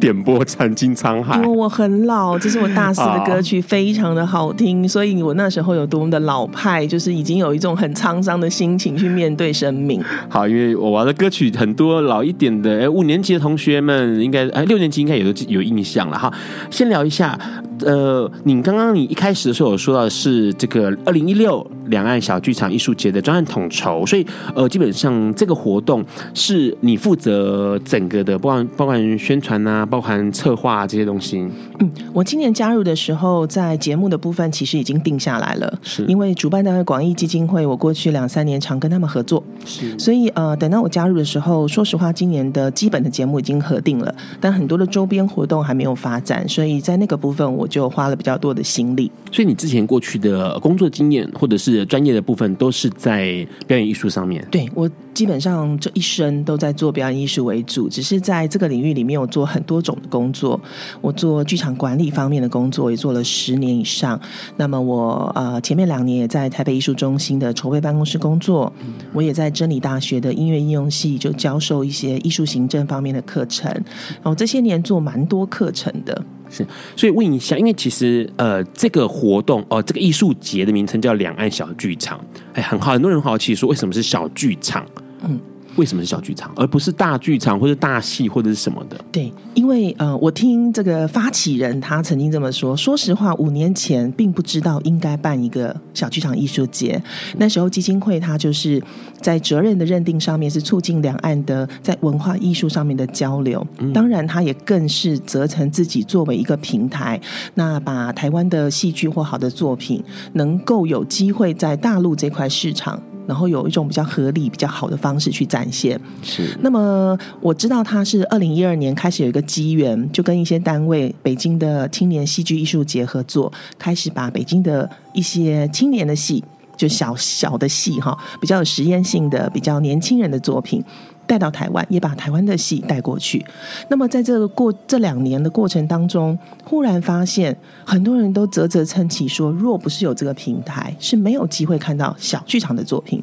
[0.00, 10.02] 点播《曾经沧海》，因为我很老，这是我大四的歌曲，非常的好听，所以我那时候有多么的老派，就是已经有一种很沧桑的心情去面对生命。
[10.28, 16.32] 好，因为我玩的歌曲很多老一点的，哎，五年级的同学们应该，哎，六年级应该也都有印象了哈。
[16.70, 17.38] 先聊一下。
[17.80, 31.38] 呃，你刚刚你一开始的时候有说到的是这个二零一六两岸小剧场艺术节的专案统筹，所以呃，基本上这个活动是你负责整个的，包含包含宣传啊，包含策划啊，这些东西。
[31.78, 47.67] 嗯，我今年加入的时候，在节目的部分其实已经定下来了，是因为主办单位广义基金会，我过去两三年常跟他们合作，是，所以呃，等到我加入的时候，说实话，今年的基本的节目已经核定了，但很多的周边活动还没有发展，所以在那个部分我。
[47.68, 54.44] 就花了比较多的心力，所以你之前过去的工作经验或者是专业的部分，都是在表演艺术上面。
[54.50, 60.60] 对，我基本上这一生都在做表演艺术为主，只是在这个领域里面，我做很多种的工作。
[61.00, 64.20] 我做剧场管理方面的工作，也做了十年以上。
[64.56, 68.72] 那么我呃前面两年也在台北艺术中心的筹备办公室工作，
[69.12, 73.70] 我也在真理大学的音乐应用系就教授一些艺术行政方面的课程。
[73.70, 76.24] 然后这些年做蛮多课程的。
[76.50, 82.20] 是，所以问一下，因为其实呃，这个活动哦、这个艺术节的名称叫两岸小剧场，
[82.54, 84.86] 哎，很好，很多人好奇说，为什么是小剧场？
[85.22, 85.38] 嗯。
[85.78, 88.98] 为什么是小剧场，而不是大剧场或者大戏或者是什么的？
[89.10, 92.76] 对，因为呃，我听这个发起人他曾经这么说。
[92.76, 97.00] 说实话，五年前并不知道应该办一个小剧场艺术节。
[97.36, 98.82] 那时候基金会他就是
[99.20, 103.64] 在责任的认定上面是促进两岸的在文化艺术上面的交流。
[103.94, 107.20] 当然，他也更是责成自己作为一个平台，
[107.54, 113.00] 那把台湾的戏剧或好的作品能够有机会在大陆这块市场。
[113.28, 116.00] 然后有一种比较合理、比较好的方式去展现。
[116.22, 116.56] 是。
[116.62, 126.42] 那么我知道他是二零一二年开始有一个机缘，就跟一些单位，北京的青年戏剧艺术节合作，开始把北京的一些青年的戏，
[126.74, 130.82] 就小小的戏哈，比较有实验性的、比较年轻人的作品。
[131.28, 133.44] 带到台湾，也把台湾的戏带过去。
[133.88, 143.22] 那么，在这个过这两年的过程当中，忽然发现很多人都啧啧称奇，说若不是有这个平台，是没有机会看到小剧场的作品。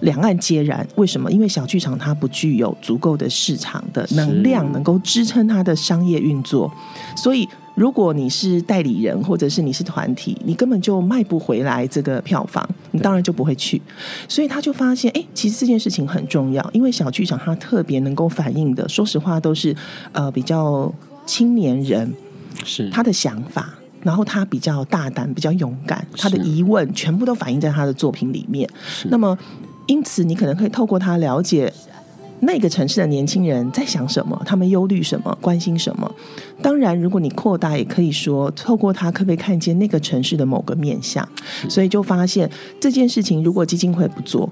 [0.00, 1.30] 两岸皆然，为什么？
[1.30, 6.70] 因为小剧场它不具有足够的市场的能量，能够支撑它的商业运作，
[7.16, 7.48] 所以。
[7.76, 13.80] 如果你是代理人，或者是你是团体，你根本就卖不回来这个票房，你当然就不会去。
[14.26, 19.76] 所以他就发现，哎，其实这件事情很重要，因为小剧场它特别能够反映的，说实话都是
[20.12, 20.90] 呃比较
[21.26, 22.10] 青年人
[22.64, 28.66] 是他的想法，然后他比较大胆、比较勇敢，他的疑问全部都反映在他的作品里面。
[29.10, 29.38] 那么，
[29.86, 31.70] 因此你可能可以透过他了解。
[32.40, 34.40] 那个城市的年轻人在想什么？
[34.44, 35.36] 他们忧虑什么？
[35.40, 36.10] 关心什么？
[36.62, 41.26] 当然，如果你扩大，也可以说透过他，可不可以看见那个城市的某个面向？
[41.68, 44.50] 所以就发现这件事情，如果基金会不做，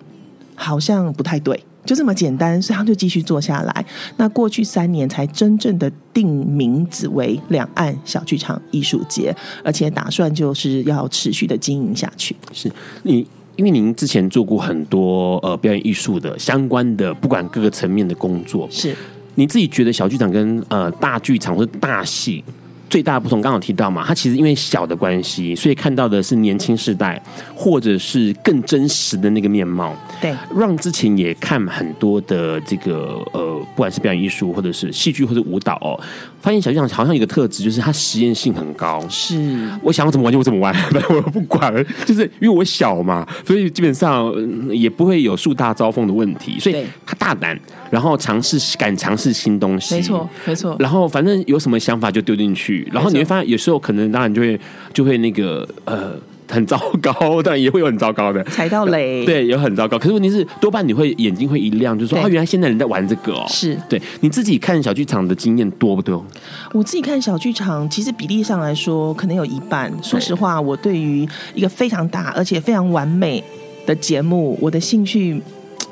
[0.55, 1.63] 好像不太对。
[1.85, 3.87] 就这么简单，所以他就继续做下来。
[4.17, 12.35] 那过去三年才真正的定名字为两岸小剧场艺术节，而且打算就是要持续的经营下去。
[12.55, 18.95] 是你，因为您之前做过很多呃表演艺术的相关的，不管各个层面的工作，是
[19.35, 22.43] 你自己觉得小剧场跟呃大剧场或者大戏？
[22.91, 27.21] 最大的不同，刚好提到嘛，它其实因为小的关系，所以看到的是年轻世代，
[27.53, 29.93] 或者是更真实的那个面貌。
[30.21, 35.99] 对，让之前也看很多的这个呃，不管是表演艺术，或者是戏剧，或者舞蹈哦，
[36.45, 39.03] 发现小剧场好像有一个特质，就是它实验性很高。
[39.09, 40.77] 是，我想要怎么玩就怎么玩，
[41.09, 41.73] 我不管，
[42.05, 44.31] 就是因为我小嘛，所以基本上
[44.69, 47.59] 也不会有树大招风的问题，所以他大胆。
[47.91, 50.77] 然后尝试敢尝试新东西，没错没错。
[50.81, 54.61] 然后反正有什么想法就丢进去，然后你会发现有时候可能当然就会
[54.93, 56.13] 就会那个呃
[56.55, 59.99] 很糟糕，当然也会有很糟糕的踩到雷，对，有很糟糕。
[59.99, 63.45] 可是问题是多半你会眼睛会一亮，就是说啊，原来现在人在玩这个哦。
[63.49, 66.25] 是对你自己看小剧场的经验多不多？
[66.73, 69.93] 我自己看小剧场，其实比例上来说可能有一半。
[70.03, 73.43] 说实话，我对于一个非常大而且非常完美
[73.85, 75.43] 的节目，我的兴趣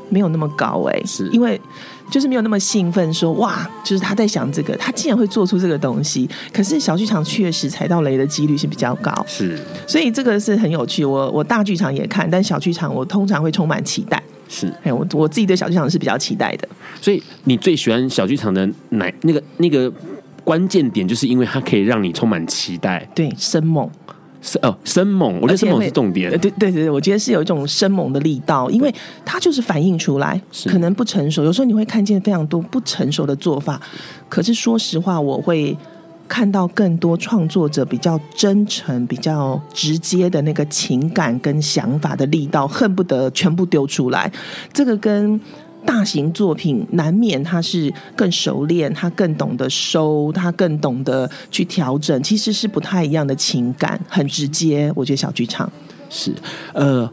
[0.09, 1.61] 没有那么高哎，是因为。
[2.13, 6.29] 就是没有那么兴奋，说哇，就是他在想这个，他竟然会做出这个东西。
[6.53, 11.07] 可是小剧场确实踩到雷的几率是比较高，是，所以这个是很有趣。
[11.07, 14.23] 我我大剧场也看，但小剧场我通常会充满期待。
[14.47, 16.69] 是，哎，我我自己对小剧场是比较期待的。
[17.01, 19.91] 所以你最喜欢小剧场的哪那个那个
[20.45, 23.91] 关键点，就是因为它可以让你充满期待，对，生猛。
[24.43, 26.29] 是哦，生猛，我觉得生猛是重点。
[26.41, 28.93] 对对对，我觉得是有一种生猛的力道，因为
[29.25, 31.45] 它就是反映出来，可能不成熟。
[31.45, 33.81] 有时候你会看见非常多不成熟的做法，
[34.29, 35.77] 可是说实话，我会
[36.27, 44.31] 看到更多创作者比较真诚、比较直接的那个情感跟想法的力道，恨不得全部丢出来。
[44.73, 45.41] 这个跟。
[45.85, 54.93] 大型作品难免他是更熟练，他更懂得收，他更懂得去调整，其实是不太一样的情感，很直接。
[54.95, 55.71] 我觉得小剧场
[56.09, 56.33] 是
[56.73, 57.11] 呃。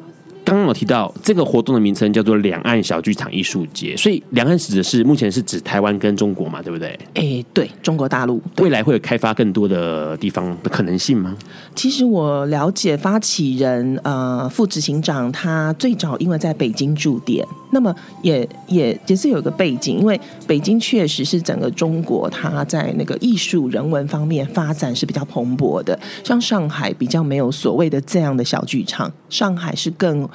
[0.50, 6.98] 刚刚有提到这个活动的名称叫做两岸小剧场艺术节，所以两岸指的是目前是指台湾跟中国嘛，对不对？
[7.14, 8.42] 哎，对，中国大陆。
[8.58, 11.38] 未来会有开发更多的地方的可能性吗？
[11.76, 30.28] 其实我了解发起人呃副执行长他最早因为在北京驻点，那么也也也是有一个背景，因为北京确实是整个中国它在那个艺术人文方面发展是比较蓬勃的，像上海比较没有所谓的这样的小剧场，上海是更。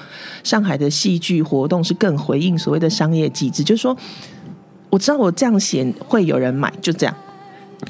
[0.43, 3.97] 上海的戏剧活动是更回应所谓的商业机制，就是说，
[4.91, 7.15] 我知道我这样写会有人买，就这样。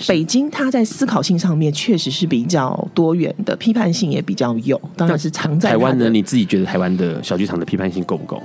[0.09, 6.09] 北京它在思考性上面确实是比较多元的，批判性也比较有，当然是藏在台湾呢。
[6.09, 8.43] 你自己觉得台湾的小剧场的批判性够不够？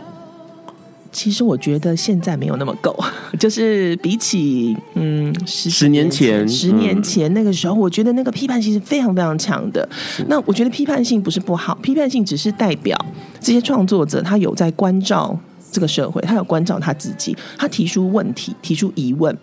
[1.11, 2.97] 其实我觉得现在没有那么够，
[3.39, 9.87] 就是比起嗯十十年前十年前那个时候，我觉得那个批判性是非常非常强的。
[10.27, 12.97] 那我觉得批判性不是不好，批判性只是代表
[13.39, 15.37] 这些创作者他有在关照
[15.71, 19.35] 这个社会，他有关照他自己，他提出问题，提出疑问。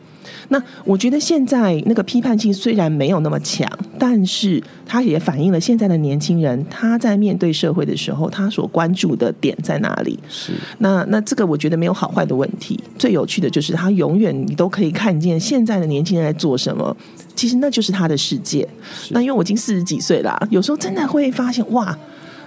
[0.49, 10.19] 那我觉得现在那个批判性虽然没有那么强，但是它也反映了现在的年轻人他在面对社会的时候，他所关注的点在哪里。
[10.29, 16.97] 是那那这个我觉得没有好坏的问题，最有趣的就是他永远你都可以看见现在的年轻人在做什么，
[17.35, 18.67] 其实那就是他的世界。
[19.11, 21.97] 那因为我已经四十几岁了，有时候真的会发现哇，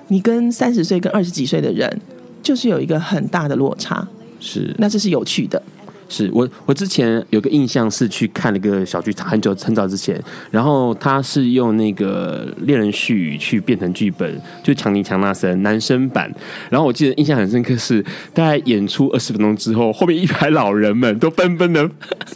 [0.07, 2.01] 你跟三十岁跟二十几岁的人
[2.41, 4.07] 就是有一个很大的落差。
[4.41, 5.61] 是那这是有趣的。
[6.09, 16.29] 是我，我之前有个印象是去看那个小剧场，很久很早之前，然后他是用那个恋人絮语去变成剧本，就强尼强纳森男生版。
[16.69, 21.89] 然后我记得印象很深刻是，大概演出二十分钟之后，后面一排老人们都纷纷的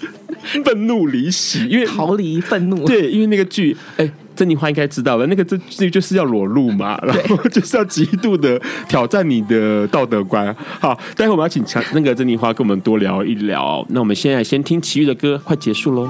[0.64, 2.86] 愤怒离席，因为逃离愤怒。
[2.86, 4.10] 对，因为那个剧，哎。
[4.36, 10.56] 珍妮花应该知道的，那个这这就是要裸露嘛，然后就是要极度的挑战你的道德观。
[10.80, 13.86] 好，待会我们要请强那个珍妮花跟我们多聊一聊。
[13.90, 16.10] 那我们现在先听齐豫的歌，快结束喽。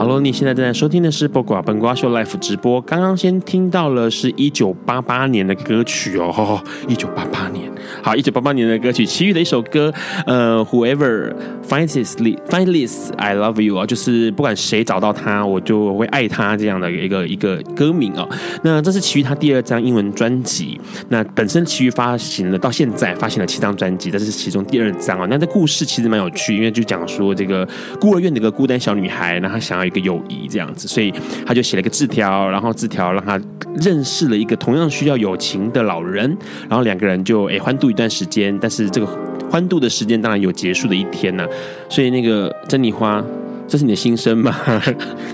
[0.00, 2.80] 好了你现在正在收听的是播瓜本瓜秀 Live 直播。
[2.80, 7.70] 刚刚先听到了是一九八八年的歌曲哦，一九八八年，
[8.02, 9.92] 好，一九八八年的歌曲，其余的一首歌，
[10.24, 11.34] 呃，Whoever
[11.68, 18.26] finds this, finds this, I love you 啊，就是不管谁找到他，我就会爱他这样的一个一个歌名哦。
[18.62, 20.80] 那这是其余他第二张英文专辑。
[21.10, 25.26] 那本身其余发行了到现在发行了七张专辑，这是其中第二张啊。
[25.28, 27.68] 那这故事其实蛮有趣，因为就讲说这个
[28.00, 29.89] 孤儿院的一个孤单小女孩，那她想要。
[29.90, 31.12] 一个友谊这样子，所以
[31.44, 33.40] 他就写了一个字条，然后字条让他
[33.82, 36.36] 认识了一个同样需要友情的老人，
[36.68, 39.06] 然后两个人就诶欢度一段时间，但是这个
[39.50, 41.44] 欢度的时间当然有结束的一天呢、
[41.88, 43.22] 所以那个珍妮花，
[43.66, 44.54] 这是你的心声吗？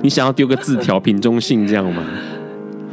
[0.02, 2.02] 你想要丢个字条，瓶中信这样吗？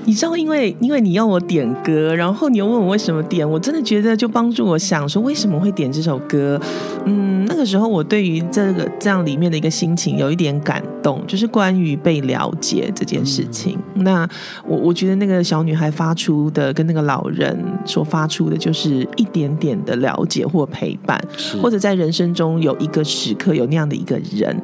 [0.05, 6.59] 你知道，因为因为你要我点歌，然后你又问我为什么点，我真的觉得就帮助我想说为什么会点这首歌。
[7.05, 13.77] 嗯，那个时候我对于这个这样里面的一个心情有一点感动，就是关于被了解这件事情。
[13.95, 14.27] 嗯、那
[14.67, 21.21] 我我觉得那个小女孩发出的跟那个老人所发出的，就是一点点的了解或陪伴，
[21.61, 24.55] 或者在人生中有一个时刻有那样的一个人，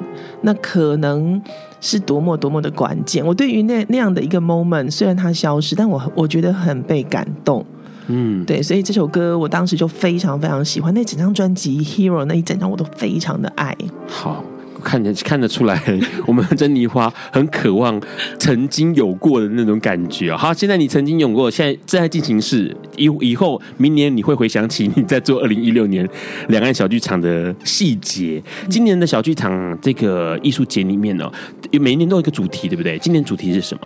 [0.42, 1.42] 那可能。
[1.82, 3.26] 是多么多么的关键！
[3.26, 7.66] 我对于那那样的一个 moment，虽然它消失，但我我觉得很被感动。
[8.08, 10.94] 嗯，对，所以这首歌我当时就非常非常喜欢。
[10.94, 13.76] 那整张专辑《Hero》那一整张我都非常的爱。
[14.08, 14.44] 好。
[14.84, 15.82] 看得看得出来，
[16.26, 18.00] 我们珍妮花很渴望
[18.38, 20.36] 曾经有过的那种感觉。
[20.36, 26.08] 好，现在你曾经有过，现在正在进行式，以以后明年你会回想起你在做二零一六年
[26.48, 28.42] 两岸小剧场的细节。
[28.70, 31.32] 今年的小剧场这个艺术节里面呢，
[31.74, 32.98] 每一年都有一个主题，对不对？
[33.00, 33.82] 今年主题是什么？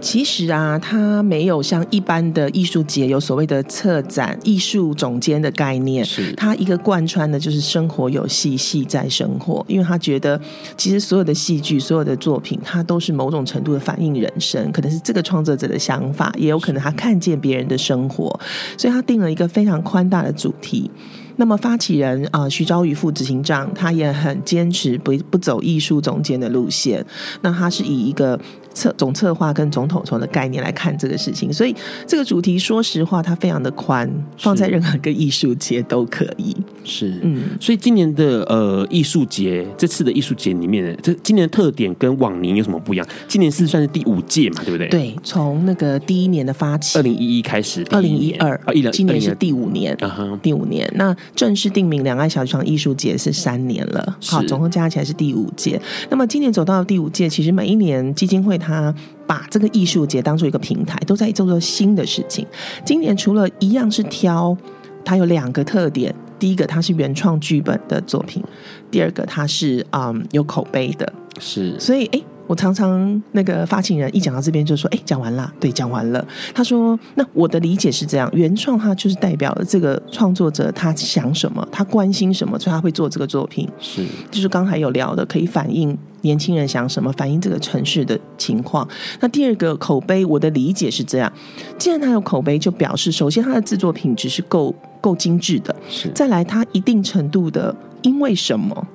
[0.00, 10.40] 其实啊，它没有像一般的艺术节有所谓的策展艺术总监的概念，是它一个贯穿的就是生活有戏，戏在生活，因为他觉得。
[10.76, 18.28] 其实所有的戏剧、所有的作品，它都是某种程度的反映人生，可能是这个创作者的想法，也有可能他看见别人的生活，
[18.76, 20.90] 所以他定了一个非常宽大的主题。
[21.36, 27.04] 那么发起人啊，徐昭宇副执行长，他也很坚持不不走艺术总监的路线，
[27.40, 28.38] 那他是以一个。
[28.74, 31.74] 策总策划跟总统筹的概念来看这个事情，所以
[32.06, 36.54] 这个主题说实话，它非常的宽，放在任何个艺术节都可以。
[36.82, 43.06] 是，嗯，所以今年的呃艺术节，这次的艺术节里面，这今年的特点跟往年有什么不一样？
[43.28, 44.88] 今年是算是第五届嘛，对不对？
[44.88, 50.90] 对，从那个第一年的发起，二零一一开始，二零一二啊，今年是第五年，啊第五年。
[50.96, 55.80] 那正式定名两岸小剧场艺术节是三年了，好，总共加起来是第五届。
[56.10, 58.58] 那么今年走到第五届，其实每一年基金会。
[58.64, 58.94] 他
[59.26, 62.46] 把这个艺术节当做一个平台，都在做做新的事情。
[62.84, 64.56] 今年除了一样是挑，
[65.04, 68.42] 它有两个特点：第一个，它是原创剧本的作品；
[68.90, 71.12] 第二个，它是嗯有口碑的。
[71.38, 72.20] 是，所以哎。
[72.44, 76.24] 诶我常常那个发起人一讲到这边就说：“哎，讲完了，对，讲完了。”
[76.54, 83.68] 他说：“那我的理解是这样，原创它就是代表了这个创作者他想什么，他关心什么，所以他会做这个作品。
[83.80, 88.86] 是，就是刚才有聊的，可以反映年轻人想什么，反映这个城市的情况。
[89.20, 91.32] 那第二个口碑，我的理解是这样：
[91.78, 98.86] 既然他有口碑，就表示首先他的制作品质是够够精致的，是再来他一定程度的因为什么。”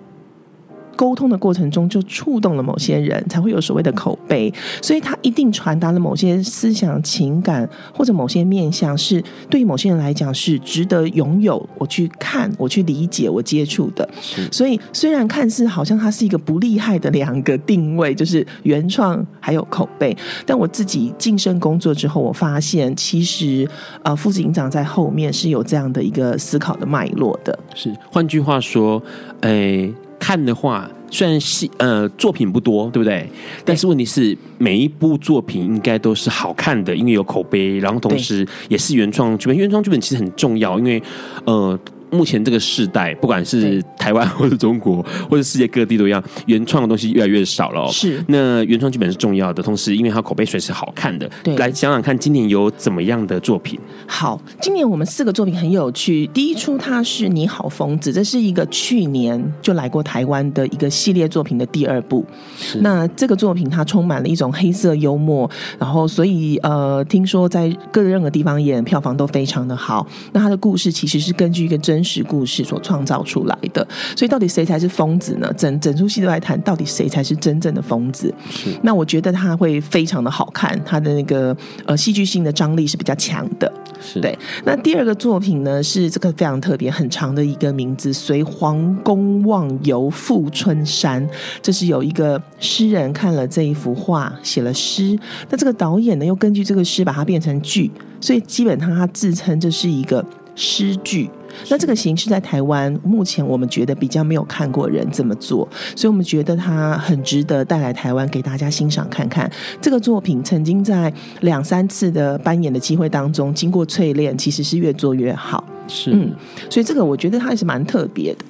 [1.00, 11.66] 沟通的过程中就触动了某些人，才会有所谓的口碑，所以他一定传达了某些思想、情感或者某些面向，是对于某些人来讲是值得拥有。
[11.78, 14.08] 我去看，我去理解，我接触的。
[14.52, 20.14] 所以虽然看似好像它是一个不厉害的两个定位，就是原创还有口碑，
[20.46, 23.66] 但我自己晋升工作之后，我发现其实
[24.04, 27.58] 呃，副警长在后面是有这样的一个思考的脉络的。
[27.74, 29.02] 是，换句话说，
[29.44, 29.94] 诶。
[30.20, 33.28] 看的话，虽然戏呃作品不多，对不对？
[33.66, 39.58] 但是问题是，每一部作品应该都是好看的，因为有口碑，然后同时也是原创剧本。
[39.58, 41.02] 原创剧本其实很重要，因为
[41.46, 41.80] 呃。
[42.12, 47.88] 目前这个时代，不管是台湾或者中国， 或者世界各地都一样，原创的东西越来越少了。
[47.92, 51.30] 是，那原创剧本是重要的，同时因为它口碑随时好看的。
[51.44, 53.80] 对，来想想看，今年有怎么样的作品？
[54.08, 56.26] 好，今年我们四个作品很有趣。
[56.28, 62.26] 第一出它是《你好，疯子》，这是一个去年就来过台湾的一个系列作品的第二部。
[62.58, 65.48] 是，那这个作品它充满了一种黑色幽默，
[65.78, 70.08] 然后所以呃，听说在各任何地方演票房都非常的好。
[70.34, 71.99] 那它的故事其实是根据一个真。
[72.00, 73.86] 真实故事所创造出来的，
[74.16, 75.52] 所以到底谁才是疯子呢？
[75.58, 78.34] 整整出戏都在谈到底谁才是真正的疯子。
[78.50, 81.54] 是，那我觉得他会非常的好看，他的那个
[81.86, 83.70] 呃戏剧性的张力是比较强的。
[84.00, 84.40] 是对。
[84.64, 91.22] 那第二个作品呢，是这个非常特别、很长的一个名字，《随皇宫望游富春山》。
[91.62, 95.20] 这是有一个诗人看了这一幅画，写了诗。
[95.50, 97.92] 那这个导演呢，又根据这个诗把它变成剧，
[98.22, 100.26] 所以基本上他自称这是一个
[100.56, 101.30] 诗剧。
[101.70, 109.50] 那这个形式在台湾，目前我们觉得比较没有看过人这么做，所以我们觉得它很值得带来台湾给大家欣赏看看。
[109.82, 115.64] 这个作品曾经在两三次的扮演的机会当中，经过淬炼，其实是越做越好。
[115.92, 116.32] 是，嗯，
[116.70, 118.46] 所以这个我觉得它也是蛮特别的。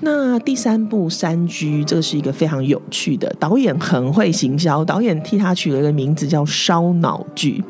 [0.00, 7.62] 那第三部《山居》，这个是一个非常有趣的导演，很会行销，导演替他取了一个名字叫“烧脑剧”，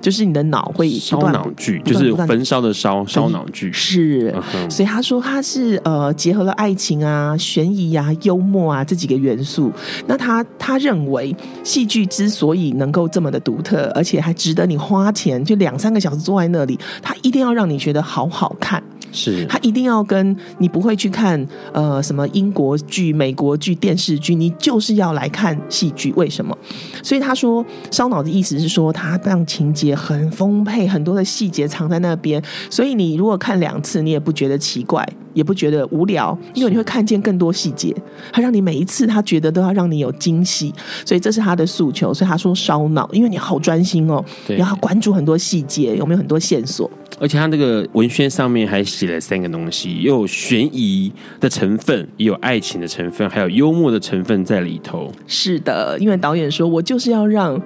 [0.00, 4.27] 就是你的脑会烧脑剧，就是焚烧的烧，烧脑剧是。
[4.68, 9.72] 所以他说他是呃结合了爱情啊、悬疑啊、幽默啊这几个元素。
[10.06, 18.82] 那他他认为戏剧之所以能够这么的独特，而且还值得你花钱，就两三个小时坐在那里，他一定要让你觉得好好看。
[19.12, 26.12] 是，他一定要跟你不会去看呃什么英国剧、美国剧、电视剧，你就是要来看戏剧。
[26.16, 26.56] 为什么？
[27.02, 35.06] 所以他说烧脑的意思是说，他让情节很丰沛，很多的细节藏在那边，所以你如果看两次，你也不觉得奇怪。
[35.38, 37.94] 也不觉得无聊，因为你会看见更多细节，
[38.32, 40.74] 他让你每一次他觉得都要让你有惊喜，
[41.06, 42.12] 所以这是他的诉求。
[42.12, 46.90] 所以他说烧脑，因为你好专心哦，然后关注很多细节，有没有很多线索？
[47.20, 55.12] 而且他那个文宣上面还写了三个东西，又有悬疑的成分，也有爱情的成分，还有幽默的成分在里头。
[55.28, 57.60] 是的，因为导演说我就是要让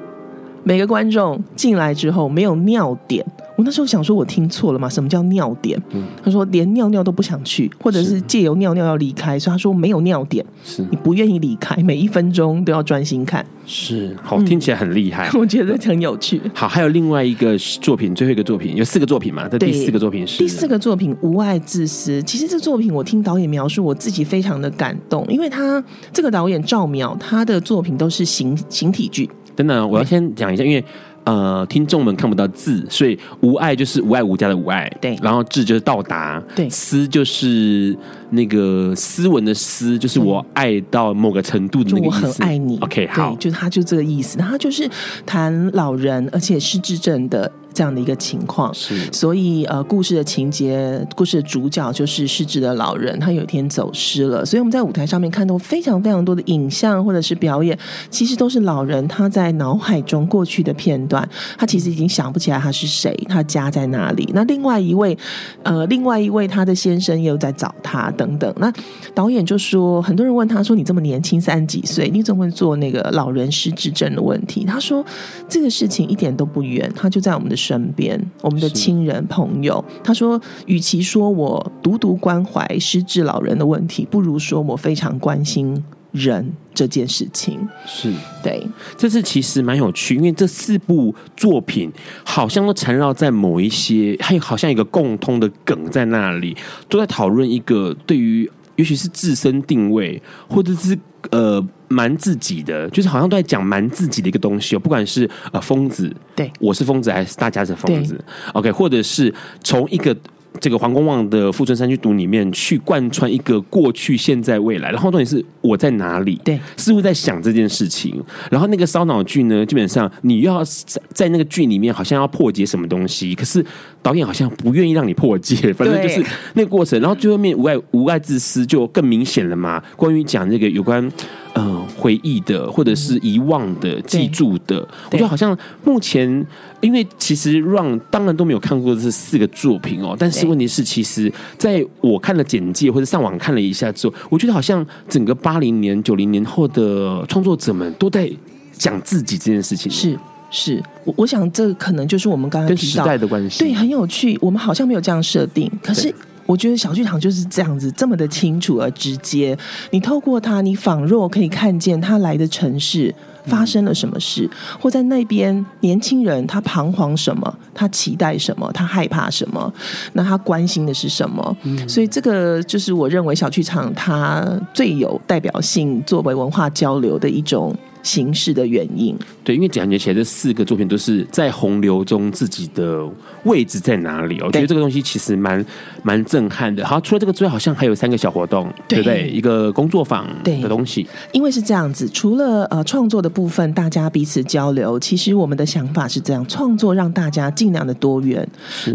[0.64, 3.24] 每个观众进来之后没有尿点。
[3.54, 4.88] 我那时候想说，我听错了吗？
[4.88, 5.80] 什么叫尿点？
[5.90, 13.44] 嗯、他说连尿尿都不想去，或者是借由尿尿要离开，所以他说没有尿点，是你不愿意离开，每一分钟都要专心看。
[13.66, 16.40] 是，好，听起来很厉害，嗯， 我觉得很有趣。
[16.54, 19.46] 好，还有另外一个作品，最后一个作品有四个作品嘛？
[19.46, 22.20] 这第四个作品是第四个作品《无爱自私》。
[22.24, 29.28] 其实这作品我听导演描述，我自己非常的感动，因为他这个导演赵淼，他的作品都是形形体剧。
[29.56, 30.84] 等等，我要先讲一下，因为。
[31.24, 35.16] 呃，听众们看不到字，所以无爱就是无爱无家的无爱，对。
[35.22, 36.68] 然后志就是到达，对。
[36.68, 37.96] 思就是
[38.32, 42.26] 那个斯文的斯，就是我爱到某个程度的那个意思。
[42.26, 42.78] 我很爱你。
[42.80, 44.38] OK，好，就他就这个意思。
[44.38, 44.88] 然后就是
[45.24, 47.50] 谈老人，而且失智症的。
[47.74, 54.44] 这样的一个情况，是，所以呃，故事的情节，故事的主角就是失智的老人，他有一天走失了。
[54.44, 57.78] 所以我们在舞台上面看到非常非常多的影像或者是表演，
[58.10, 61.26] 其实都是老人他在脑海中过去的片段，
[61.56, 64.30] 他其实已经想不起来他是谁，他家在哪里。
[64.34, 65.16] 那另外一位，
[65.62, 68.54] 呃，另外一位他的先生又在找他等等。
[68.58, 68.70] 那
[69.14, 75.02] 导演就说，很多人问他说：“你这么年轻，三十几岁，你怎么会做那个老人失智症的问题？”他说
[75.48, 85.80] ：“这个事情一点都不远，他就在我们的。”身边，我们的亲人朋友，他说，与其说我独独关怀失智老人的问题，不如说我非常关心
[86.12, 87.68] 人这件事情。
[87.84, 91.90] 是对，这是其实蛮有趣，因为这四部作品
[92.24, 96.56] 好像都缠绕在某一些，还有好像一个共通的梗在那里，
[96.88, 100.98] 都在讨论一个对于，也许是自身定位，或者是
[101.30, 101.66] 呃。
[101.92, 108.18] 蛮自己的，就是好像都在讲蛮自己的一个东西哦，不管是呃疯子，对，我是疯子还是大家是疯子
[108.54, 109.30] ，OK，或者是
[109.62, 110.16] 从一个。
[110.60, 116.40] 这个黄公望的《富春山居图》里面去贯穿一个过去、现在、未来，然后重点是我在哪里？
[116.44, 118.22] 对，似乎在想这件事情。
[118.50, 123.64] 然后那个烧脑剧呢，基本上你要在在那个剧里面好像要破解什么东西，可是
[124.02, 126.24] 导演好像不愿意让你破解，反正就是
[126.54, 127.00] 那个过程。
[127.00, 129.82] 然后最后面无爱无爱自私就更明显了嘛。
[129.96, 131.10] 关于讲这个有关
[131.54, 136.46] 嗯、呃、回忆的，或者是遗忘的、记住的，我觉得好像目前。
[136.80, 148.28] 因为其实 Ron 当然都没有看过这四个作品哦，但是问题是，其实在我看了简介或者上网看了一下之后，我觉得好像整个八零年、九零年后的创作者们都在
[148.72, 149.92] 讲自己这件事情。
[149.92, 150.18] 是
[150.50, 154.36] 是，我我想这可能就是我们刚刚跟时代的关系，对，很有趣。
[154.42, 156.12] 我们好像没有这样设定，可是
[156.46, 159.56] 我觉得小剧场就是这样子，这么的清楚而直接。
[159.90, 163.14] 你透过它，你仿若可以看见他来的城市。
[163.44, 164.48] 发生了什么事，
[164.80, 169.74] 或在那边年轻人他彷徨什么，他期待什么，他害怕什么，
[170.12, 171.56] 那他关心的是什么？
[171.64, 179.16] 嗯，所以这个就是我认为小剧场它最有代表性，作为文化交流的一种形式的原因。
[179.44, 183.08] 对，因为感觉起来这四个作品都是在洪流中自己的
[183.44, 184.38] 位置在哪里？
[184.40, 185.64] 我觉得这个东西其实蛮
[186.02, 186.86] 蛮震撼的。
[186.86, 189.30] 好，除了这个之外，好像还有三个小活动，对，对不对？
[189.30, 191.06] 一个工作坊的东西。
[191.32, 198.46] 因为是这样子，除了呃创作的部分，大家彼此交流，其实我们的想法是这样：创作让大家尽量的多元，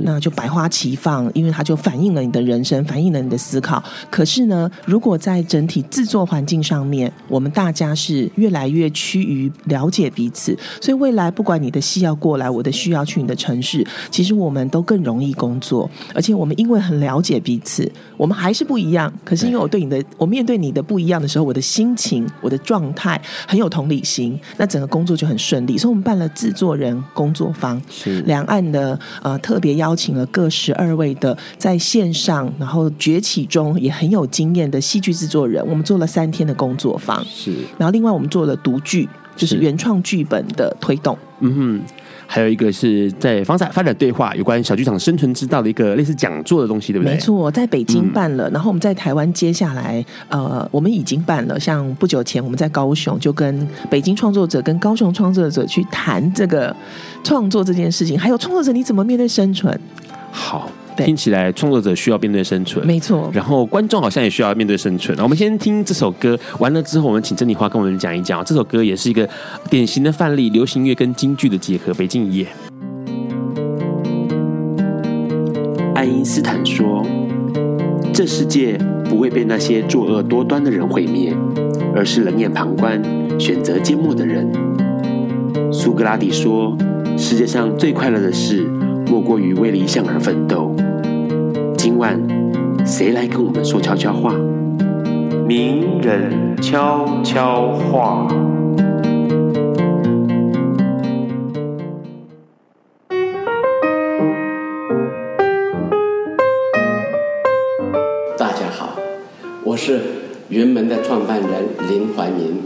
[0.04, 3.84] 那就百花齐放，因为它就反映了你的人生，反映了你的思考。
[4.10, 19.14] 可是呢，如果在整体制作环境上面，我们大家是越来越趋于了解彼此，所以未来不管你的戏要过来，我的需要去你的城市，其实我们都更容易工作，而且我们因为很了解彼此，我们还是不一样。
[19.24, 25.78] 可是因为我对你的，我面对你的不一样的时候，我的心情、我的状态很有同理心，那整个工作就很顺利。
[25.78, 37.54] 所以我们办了制作人工作坊，是两岸的呃特别邀请了各十二位的在线上然后崛起中也很有经验的戏剧制作人，我们做了三天的工作坊，是。
[37.78, 41.82] 然后另外我们做了读剧，就是原创剧本的推动，嗯哼。
[42.30, 47.14] 还有一个是在方展发展对话，有关小剧场生存之道的一个类似讲座的东西，对不对？
[47.14, 51.58] 没错，在北京办了，嗯、然后我们在台湾接下来，呃，我们已经办了。
[51.58, 56.76] 像不久前我们在高雄就跟北京创作者跟高雄创作者去谈这个
[57.24, 59.80] 创作这件事情，还有创作者你怎么面对生存？
[60.30, 60.70] 好。
[61.06, 63.30] 听起来创作者需要面对生存，没错。
[63.34, 65.18] 然后观众好像也需要面对生存。
[65.20, 68.44] 我们先听这首歌，完了之后，我们请珍妮花跟我们讲一讲。
[68.44, 69.28] 这首歌也是一个
[69.70, 71.94] 典型的范例，流行乐跟京剧的结合。
[71.94, 72.48] 北京一夜。
[75.96, 77.04] 爱因斯坦说
[78.14, 81.36] ：“这世界不会被那些作恶多端的人毁灭，
[81.96, 83.02] 而是冷眼旁观、
[83.40, 84.48] 选择缄默的人。”
[85.74, 86.78] 苏格拉底说
[87.18, 88.64] ：“世界上最快乐的事，
[89.08, 90.76] 莫过于为理想而奋斗。”
[91.78, 92.20] 今晚
[92.84, 94.34] 谁来跟我们说悄悄话？
[95.48, 98.28] 名人悄悄话。
[108.36, 108.98] 大家好，
[109.64, 110.02] 我是
[110.50, 111.50] 云门的创办人
[111.88, 112.60] 林怀民。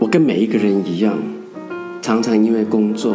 [0.00, 1.16] 我跟每一个人一样，
[2.02, 3.12] 常常因为工作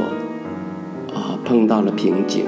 [1.13, 2.45] 啊碰到了瓶颈。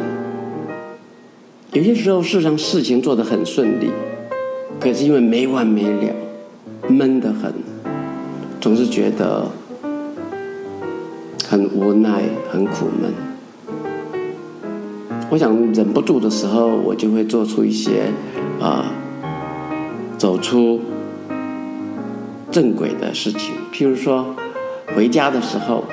[1.72, 3.92] 有些时候，事实上事情做得很顺利，
[4.80, 6.16] 可是因为没完没了，
[6.88, 7.54] 闷得很，
[8.60, 9.46] 总是觉得
[11.48, 13.14] 很无奈、很苦闷。
[15.30, 18.06] 我想忍不住的时候，我就会做出一些
[18.60, 18.92] 啊、
[19.22, 19.30] 呃，
[20.18, 20.80] 走出
[22.50, 23.54] 正轨的事情。
[23.72, 24.36] 譬如说，
[24.96, 25.84] 回家的时候，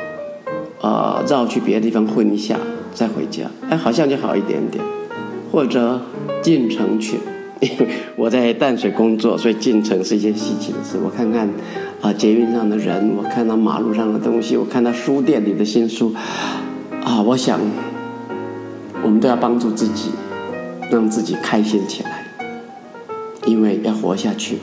[0.81, 2.59] 啊、呃，绕去别的地方混一下，
[2.95, 4.83] 再回家，哎，好像就好一点点。
[5.51, 6.01] 或者
[6.43, 7.19] 进城去，
[8.17, 10.99] 我在淡水工作，所以进城是一件稀奇的事。
[11.03, 11.49] 我看看
[12.01, 16.15] 啊，捷运上的人，我看到马路上的东西，我看到书店里的新书，
[17.03, 17.61] 啊，我想
[19.03, 20.11] 我们都要帮助自己，
[20.91, 22.27] 让自己开心起来，
[23.47, 24.59] 因为要活下去，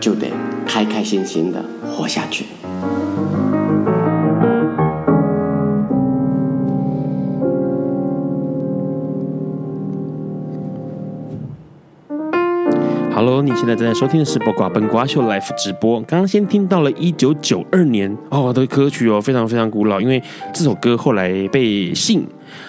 [0.00, 0.28] 就得
[0.66, 2.46] 开开心心的活下去。
[13.42, 16.00] 你现在正在收听的是《八卦本瓜秀》Live 直播。
[16.02, 20.22] 刚刚先听到了一九九二年哦的歌曲哦，非常非常古老，因为
[20.52, 22.26] 这首歌后来被信。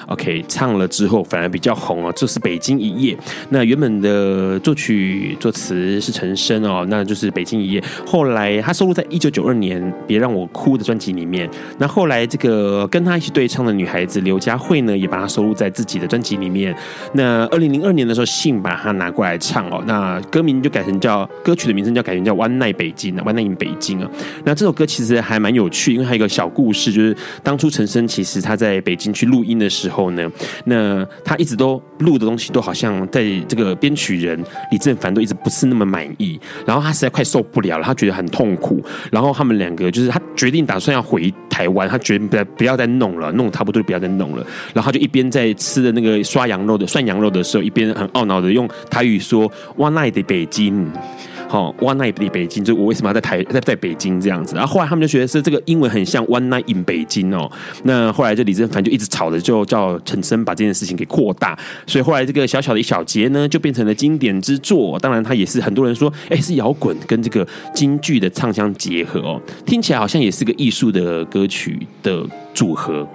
[0.08, 3.16] OK，唱了之后反而比较红哦，这是《北京一夜》。
[3.50, 7.82] 那原本的作曲作词是陈升哦，那就是《北京一夜》。
[8.06, 11.50] 后来他收录在一九九二年《别让我哭》的专辑里面。
[11.78, 16.76] 那后来这个跟他一起对唱的女孩子刘佳慧呢，也把它收录在自己的专辑里面。
[17.14, 24.10] 那二零零二年的时候，信把它拿过来唱哦，那歌名就改成叫歌曲的名称叫改成叫《One Night 北京》啊，《One Night in 北京》啊。
[24.44, 30.32] 那这首歌其实还蛮有趣，因为还有一个小故事，就是当初陈升其实他在北京去录音的时候呢，
[30.66, 34.42] 那他一直都录的东西都好像在这个编曲人
[34.72, 50.90] 李正凡都一直不是那么满意，然后他实在快受不了了，他觉得很痛苦，然后他们两个就是他决定打算要回台湾，他决定不要不要再弄了，弄差不多就不要再弄了，然后他就一边在吃的那个涮羊肉的涮羊肉的时候，一边很懊恼的用台语说哇，那也得北京”。
[51.48, 54.56] 好，One Night in 北京，就我为什么要在台在在北京这样子？
[54.56, 57.50] 然后后来他们就觉得是这个英文很像 One Night in 北京哦。
[57.84, 61.58] 那后来这李正帆就一直吵着，就叫陈升把这件事情给扩大。
[61.86, 64.98] 所以后来这个小小的一小节呢，就变成了经典之作。
[65.00, 73.08] 当然，它也是很多人说，哎，是摇滚跟这个京剧的唱腔结合哦，听起来好像也是个艺术的歌曲的组合。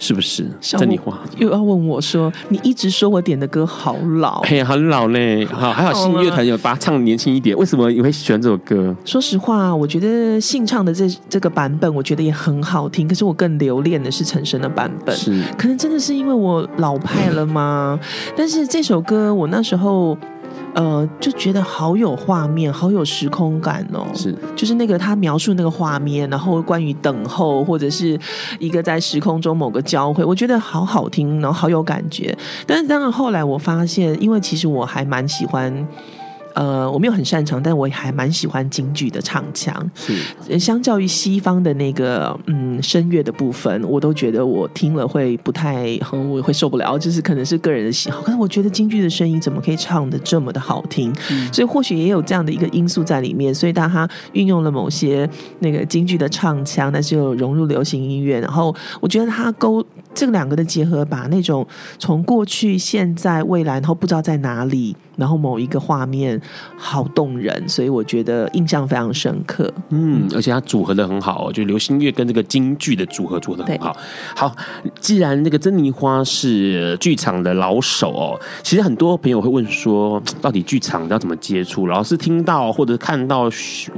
[0.00, 0.44] 是不是？
[0.60, 5.44] 珍妮花又要问我说：“你一直说我点的歌好老，嘿，很老嘞。
[5.44, 7.56] 好，还好信乐团有把它唱年轻一点。
[7.56, 8.96] 为什么你会喜欢这首歌？
[9.04, 13.06] 说实话，我觉得信唱的这这个版本，我觉得也很好听。
[13.06, 15.14] 可是我更留恋的是陈升的版本。
[15.14, 18.00] 是，可能真的是因为我老派了吗？
[18.34, 20.16] 但是这首歌，我那时候。
[20.74, 24.06] 呃，就觉得好有画面，好有时空感哦。
[24.14, 28.18] 是，就是那个他描述那个画面，然后关于等候，或者是
[28.58, 32.36] 一个在时空中某个交汇，我觉得好好听，然后好有感觉。
[32.66, 35.86] 但是当然后来我发现，因为其实我还蛮喜欢。
[36.54, 39.90] 呃，我没有很擅长，但我也还蛮喜欢京剧的唱腔。
[39.94, 46.98] 是，相较于西方的那个嗯声乐的部分，我都觉得我听了会不太，我会受不了。
[46.98, 51.12] 就是可能是个人的喜好，可是我觉得京剧的声音怎么可以唱的这么的好听？
[51.30, 53.54] 嗯、所以或许也有这样的一个因素在里面。
[53.54, 55.28] 所以当他运用了某些
[55.60, 61.66] 那个京剧的唱腔，但是又融入流行音乐，然后我觉得他勾这两个的结合，把那种
[61.98, 64.96] 从过去、现在、未来，然后不知道在哪里。
[65.20, 66.40] 然后某一个画面
[66.76, 69.70] 好动人，所以我觉得印象非常深刻。
[69.90, 73.94] 嗯，而且它组合的很好哦，就流行乐跟这个京剧的组合组合的很好。
[74.34, 74.56] 好，
[74.98, 81.86] 既然那个珍妮花是剧场的老手哦，其实很多朋友会问说，到底剧场要怎么接触？
[81.86, 83.50] 老是听到或者看到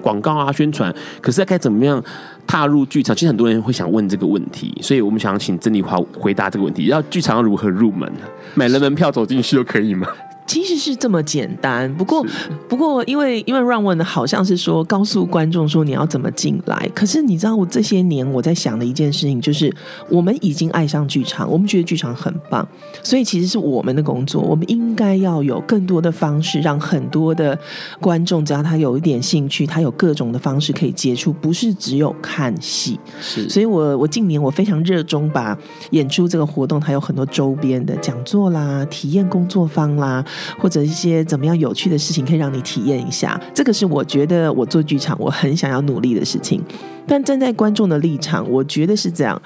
[0.02, 2.02] 广告啊、宣传，可是该怎么样
[2.46, 3.14] 踏入剧场？
[3.14, 8.10] 其实很多人会想问这个问题，所以我们想请珍妮花回答这个问题：要剧场要如何入门？
[8.54, 10.08] 买了门票走进去就可以吗？
[10.46, 12.24] 其实是这么简单，不过
[12.68, 19.74] 不过，因为因为问的好像是说告诉观众说你要怎么进来，可是你知道我这些年我在想的一件事情就是，
[20.10, 22.66] 我们已经爱上剧场，我们觉得剧场很棒，
[23.02, 27.58] 所以其实是我们的工作，我们应该要有更多的方式，让很多的
[28.00, 33.00] 观众只要他有一点兴趣，他有各种的方式可以接触，不是只有看戏。
[33.20, 35.56] 是，所以我我近年我非常热衷把
[35.92, 40.24] 演出这个活动，它有很多周边的讲座啦、体验工作坊啦。
[40.58, 43.40] 或者一些怎么样有趣的事情，可以让你体验一下。
[43.54, 46.62] 这个是我觉得我做剧场我很想要努力的事情。
[47.04, 49.40] 但站在观众的立场，我觉得是这样。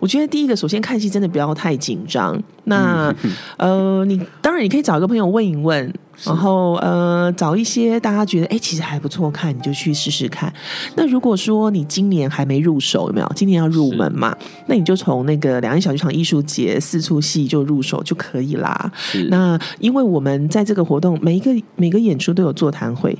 [0.00, 2.36] 我觉得第一个，首先看戏真的不要太紧张。
[2.64, 3.14] 那
[3.58, 5.92] 呃，你当然你可以找一个朋友问一问，
[6.24, 10.52] 然后呃，找一些大家觉得哎，其实还不错看，你就去试试看。
[10.96, 13.32] 那如果说你今年还没入手，有没有？
[13.34, 14.36] 今年要入门嘛？
[14.66, 18.92] 那你就从那个两岸小剧场艺术节四出戏就入手就可以啦。
[19.28, 23.16] 那因为我们在这个活动每一个每个演出都有座谈会。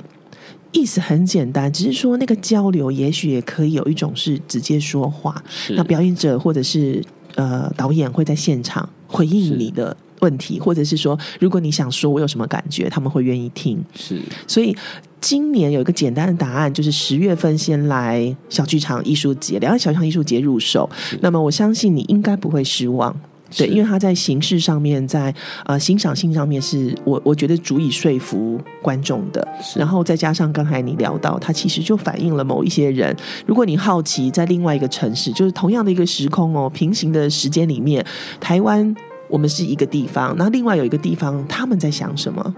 [0.73, 5.41] 意思很简单，只是说那个交流，也许也可以有一种是直接说话。
[5.69, 7.01] 那表演者或者是
[7.35, 13.83] 呃导演会在现场回应你的问题，或者是说，如果你想说我有什么感觉，他们会愿意听。
[13.95, 14.75] 是，所以
[15.19, 20.89] 今年有一个简单的答案，就是十月份先来小剧场艺术节，两岸小剧场艺术节入手。
[21.21, 23.15] 那么我相信你应该不会失望。
[23.57, 29.47] 对，因为他在形式上面，在呃欣赏性上面，是我我觉得足以说服观众的。
[29.73, 33.15] 然后再加上刚才你聊到，它其实就反映了某一些人。
[33.45, 38.05] 如果你好奇，在另外一个城市，就是同样的一个时空哦，平行的时间里面，
[38.41, 38.93] 台湾
[39.27, 42.55] 我们是一个地方，那另外有一个地方他们在想什么？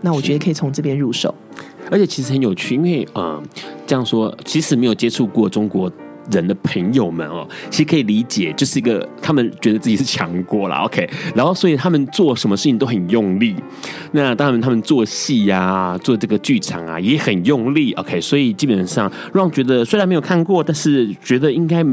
[0.00, 1.34] 那我觉得可以从这边入手。
[1.90, 3.42] 而且其实很有趣，因为呃
[3.86, 5.90] 这样说，其实没有接触过中国。
[6.32, 10.76] 人的朋友们哦，其实可以理解，就是一个他们觉得自己是强国了。
[10.76, 13.54] OK，然后所以他们做什么事情都很用力。
[14.12, 17.92] 那当然，他们做戏呀、啊，做这个剧场啊，也很用力。
[17.92, 21.84] OK，所以基本上让觉得虽然没有看过，但是觉得应该。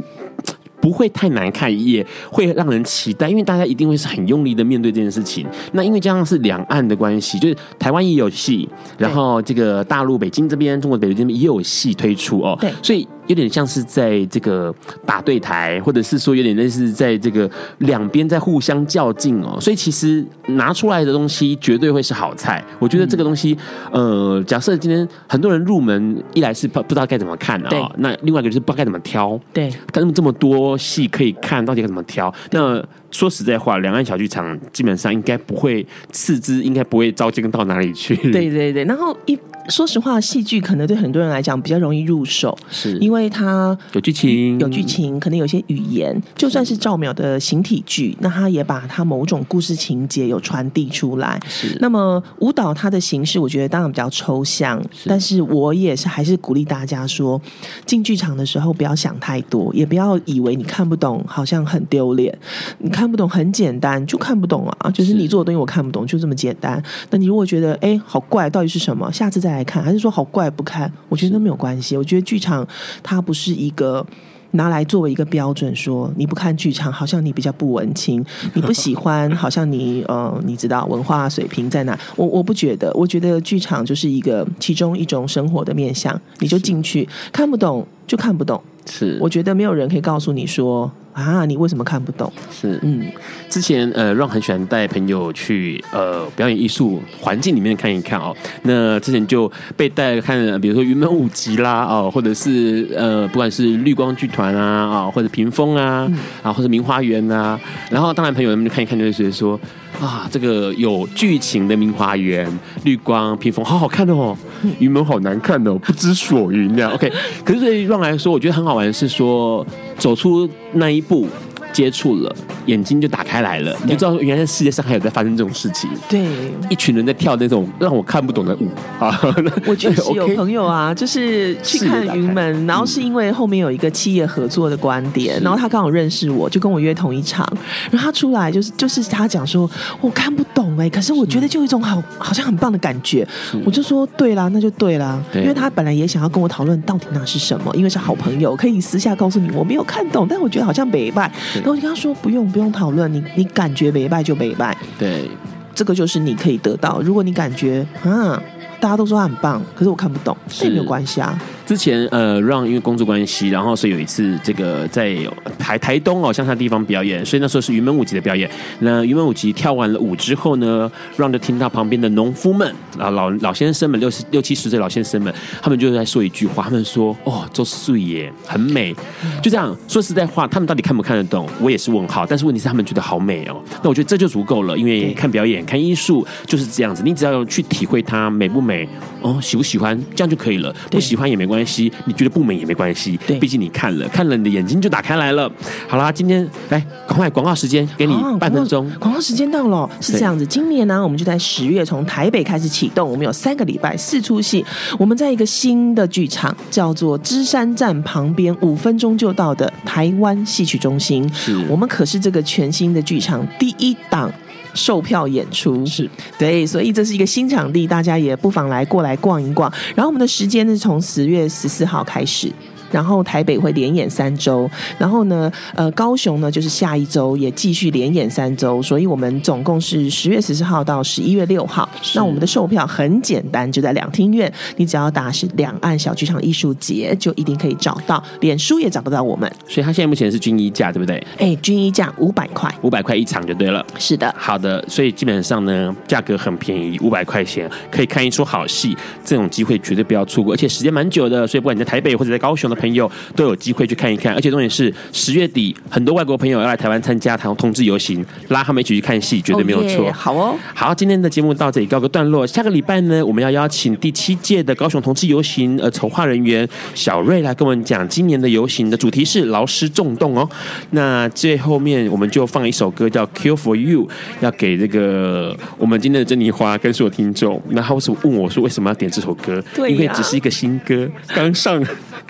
[0.82, 5.46] 不会太难看，也会让人期待，因为大家一定会是很用力的面对这件事情。
[5.74, 8.68] 那因为这样是两岸的关系，就是台湾也有戏，
[8.98, 12.58] 然后这个大陆北京这边、中国北京这边也有戏推出哦。
[12.60, 14.74] 对，所以有点像是在这个
[15.06, 17.50] 打对台，或者是说有点类似在这个
[17.80, 19.58] 两边在互相较劲哦。
[19.62, 22.64] 所以其实拿出来的东西绝对会是好菜。
[22.80, 23.58] 我觉得这个东西，
[23.92, 29.40] 嗯、呃，假设今天很多人入门，一来是不不知道该怎么看啊、哦，那另外一个就是不知道该怎么挑。
[29.54, 30.78] 对，但是这么多。
[30.82, 32.34] 戏可以看到底该怎么挑？
[32.50, 38.16] 那说实在话，两岸小剧场基本上应该不会次之，应该不会糟践到哪里去。
[38.16, 39.38] 对对对，然后一。
[39.70, 46.20] 说实话，戏剧可能对很多人来讲比较容易入手，是因为它有剧情，有剧情，可能有些语言。
[46.36, 51.40] 就算是赵淼的形体剧，那他也把他某种故事情节有传递出来。
[51.48, 51.78] 是。
[51.80, 55.08] 那么舞蹈它的形式，我觉得当然比较抽象，是。
[55.08, 57.40] 但是我也是还是鼓励大家说，
[57.86, 62.36] 进剧场的时候不要想太多，也不要以为你看不懂，好像很丢脸。
[62.80, 66.82] 你看不懂很简单，就看不懂啊，就是你做的东西我看不懂，就这么简单。
[67.12, 69.12] 那你如果觉得哎好怪，到底是什么？
[69.14, 69.52] 下次再。
[69.52, 70.90] 来看，还是说好怪不看？
[71.10, 71.98] 我觉得都没有关系。
[71.98, 72.66] 我觉得剧场
[73.04, 74.06] 它不是一个
[74.52, 78.24] 拿来作为一个标准，说你不看剧场，好像你比较不文青；
[78.54, 82.00] 你不喜欢，好像你呃，你知道文化水平在哪？
[82.16, 88.64] 我我不觉得，我觉得剧场就是一个其中一种生活的面向，你就进去，看不懂就看不懂。
[88.86, 90.90] 是，我觉得没有人可以告诉你说。
[91.14, 92.32] 啊，你为什么看不懂？
[92.52, 93.12] 是，嗯，
[93.50, 98.36] 之前呃，Ron 很喜欢带朋友去呃表演艺术环境里面看一看哦。
[98.64, 106.10] 那之前就被带看，比如说云门舞集啦，哦，或者是呃，不管是绿光剧团啊，啊、哦，或者屏风啊，
[106.42, 107.60] 啊、嗯，或者明花园啊。
[107.90, 109.60] 然后当然朋友们就看一看，就会觉得说，
[110.00, 112.48] 啊，这个有剧情的明华园、
[112.84, 114.36] 绿光、屏风，好好看哦。
[114.80, 116.92] 云门好难看哦，不知所云这样。
[116.92, 117.12] OK，
[117.44, 119.66] 可是对于 Ron 来说，我觉得很好玩的是说，
[119.98, 121.28] 走出那一步。
[121.72, 125.90] 接触了，眼睛就打开来了，你就知道原来世界上还有在发生这种事情。
[126.10, 126.26] 对，
[126.70, 128.68] 一群人在跳那种让我看不懂的舞。
[129.00, 129.20] 啊！
[129.66, 137.48] 我确实有朋友啊， 就是去看云门，然后是因为后面有一个企业合作的观点，然后他刚好认识我，就跟我约同一场，
[137.90, 139.70] 然后他出来就是就是他讲说，
[140.00, 143.28] 我看不懂哎，可是我觉得就有一种好好像很棒的感觉，
[143.66, 151.32] 我就说对啦，那就对啦，因为他本来也想要跟我讨论到底那是什么，因为是好朋友，可以私下告诉你我没有看懂，但我觉得好像北拜。
[151.62, 154.76] 然后我就跟他说：“不用，不用讨论，你你感觉没败就没败。
[154.98, 155.30] 对，
[155.74, 157.02] 这个就是你可以得到。
[157.02, 158.42] 如果你感觉啊，
[158.80, 161.40] 大家都说他很棒，可是我看不懂，那也没有关系啊。”
[161.72, 165.16] 之前呃，Ron 因为工作关系，然后所以有一次这个在
[165.58, 168.52] 台台东哦乡下地方表演，所以那时候是云门舞集的表演。
[168.80, 178.94] 那云门舞集跳完了舞之后呢，Ron 就听到旁边的农夫们啊老老先生们六十六七十岁老先生们，他们就在说一句话，他们说哦，周素耶，很美。
[179.42, 182.26] 就这样说实在话，他们到底看不看得懂，我也是问号。
[182.26, 188.86] 但是问题是他们觉得好美哦，那我觉得这就足够了，因为看表演看艺术就是这样子，你只要去体会它美不美
[189.22, 191.61] 哦，喜不喜欢这样就可以了，不喜欢也没关系。
[191.62, 195.50] 关系，你觉得不美也没关系，对，毕竟你看了，看了你的眼睛就打开来了。
[195.88, 198.92] 好啦，今天来赶快广告时间，给你半分钟。
[199.00, 200.44] 广告时间到了，是这样子。
[200.44, 204.66] 今年呢，我们就在十月从台北开始启动，我们有三个礼拜四出戏。
[204.98, 211.32] 我们在一个新的剧场，叫做芝山站旁边，五分钟就到的台湾戏曲中心。
[211.32, 214.32] 是我们可是这个全新的剧场第一档。
[214.74, 219.72] 售票演出是对，所以这是一个新场地，大家也不妨来过来逛一逛。
[219.96, 222.52] 然后我们的时间呢，从十月十四号开始。
[222.92, 231.88] 然后台北会连演三周，然后呢，呃，高雄呢就是下一周也继续连演三周，所以我们总共是十月十四号到十一月六号。
[232.16, 239.52] 那我们的售票很简单，就在两厅院，你只要打是两岸小剧场艺术节，就一定可以找到，脸书也找得到我们。
[239.68, 241.26] 所以它现在目前是均一价，对不对？
[241.38, 243.86] 哎，均一价五百块，五百块一场就对了。
[243.98, 253.52] 是的，好的，所以基本上呢，价格很便宜，五百块钱可以看一出好戏，这种机会绝对不要错过，而且时间蛮久的，所以不管你在台北或者在高雄的朋友都有。
[253.62, 260.06] 机会去看一看，而且重点是十月底，很多外国朋友要来台湾参加台湾同志游行，拉他们一起去看戏，绝对没有错。
[260.06, 262.48] Oh yeah, 好哦，好，今天的节目到这里告个段落。
[262.48, 270.50] 下个礼拜呢，我们要邀请第七届的高雄同志游行呃筹划人员小瑞来跟我们讲今年的游行的主题是劳师重动哦。
[270.90, 274.08] 那最后面我们就放一首歌叫《Kill for You》，
[274.40, 277.62] 要给这个我们今天的珍妮花跟所有听众。
[277.70, 279.64] 那他为什么问我说为什么要点这首歌？
[279.76, 281.80] 对啊，因为只是一个新歌，刚上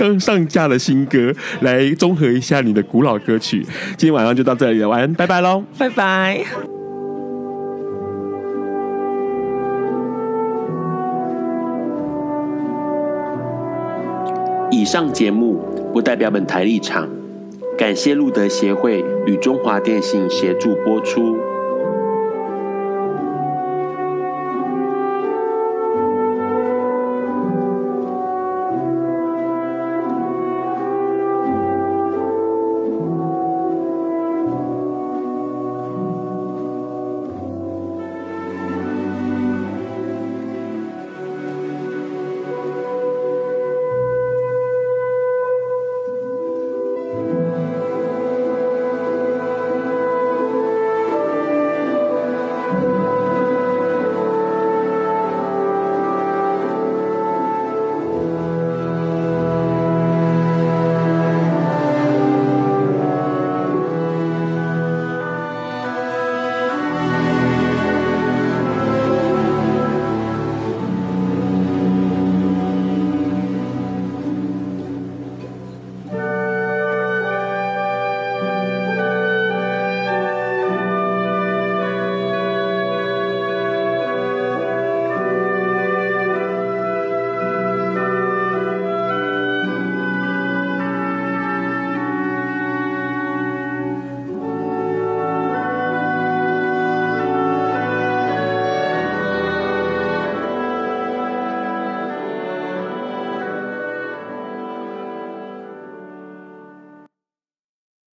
[0.02, 1.32] 刚上架的新歌。
[1.60, 3.64] 来综合一下你的古老歌曲，
[3.96, 6.44] 今天晚上就到这里了，晚安，拜拜喽，拜拜。
[14.72, 17.08] 以上节目不代表本台立场，
[17.78, 21.38] 感谢路德协会与中华电信协助播出。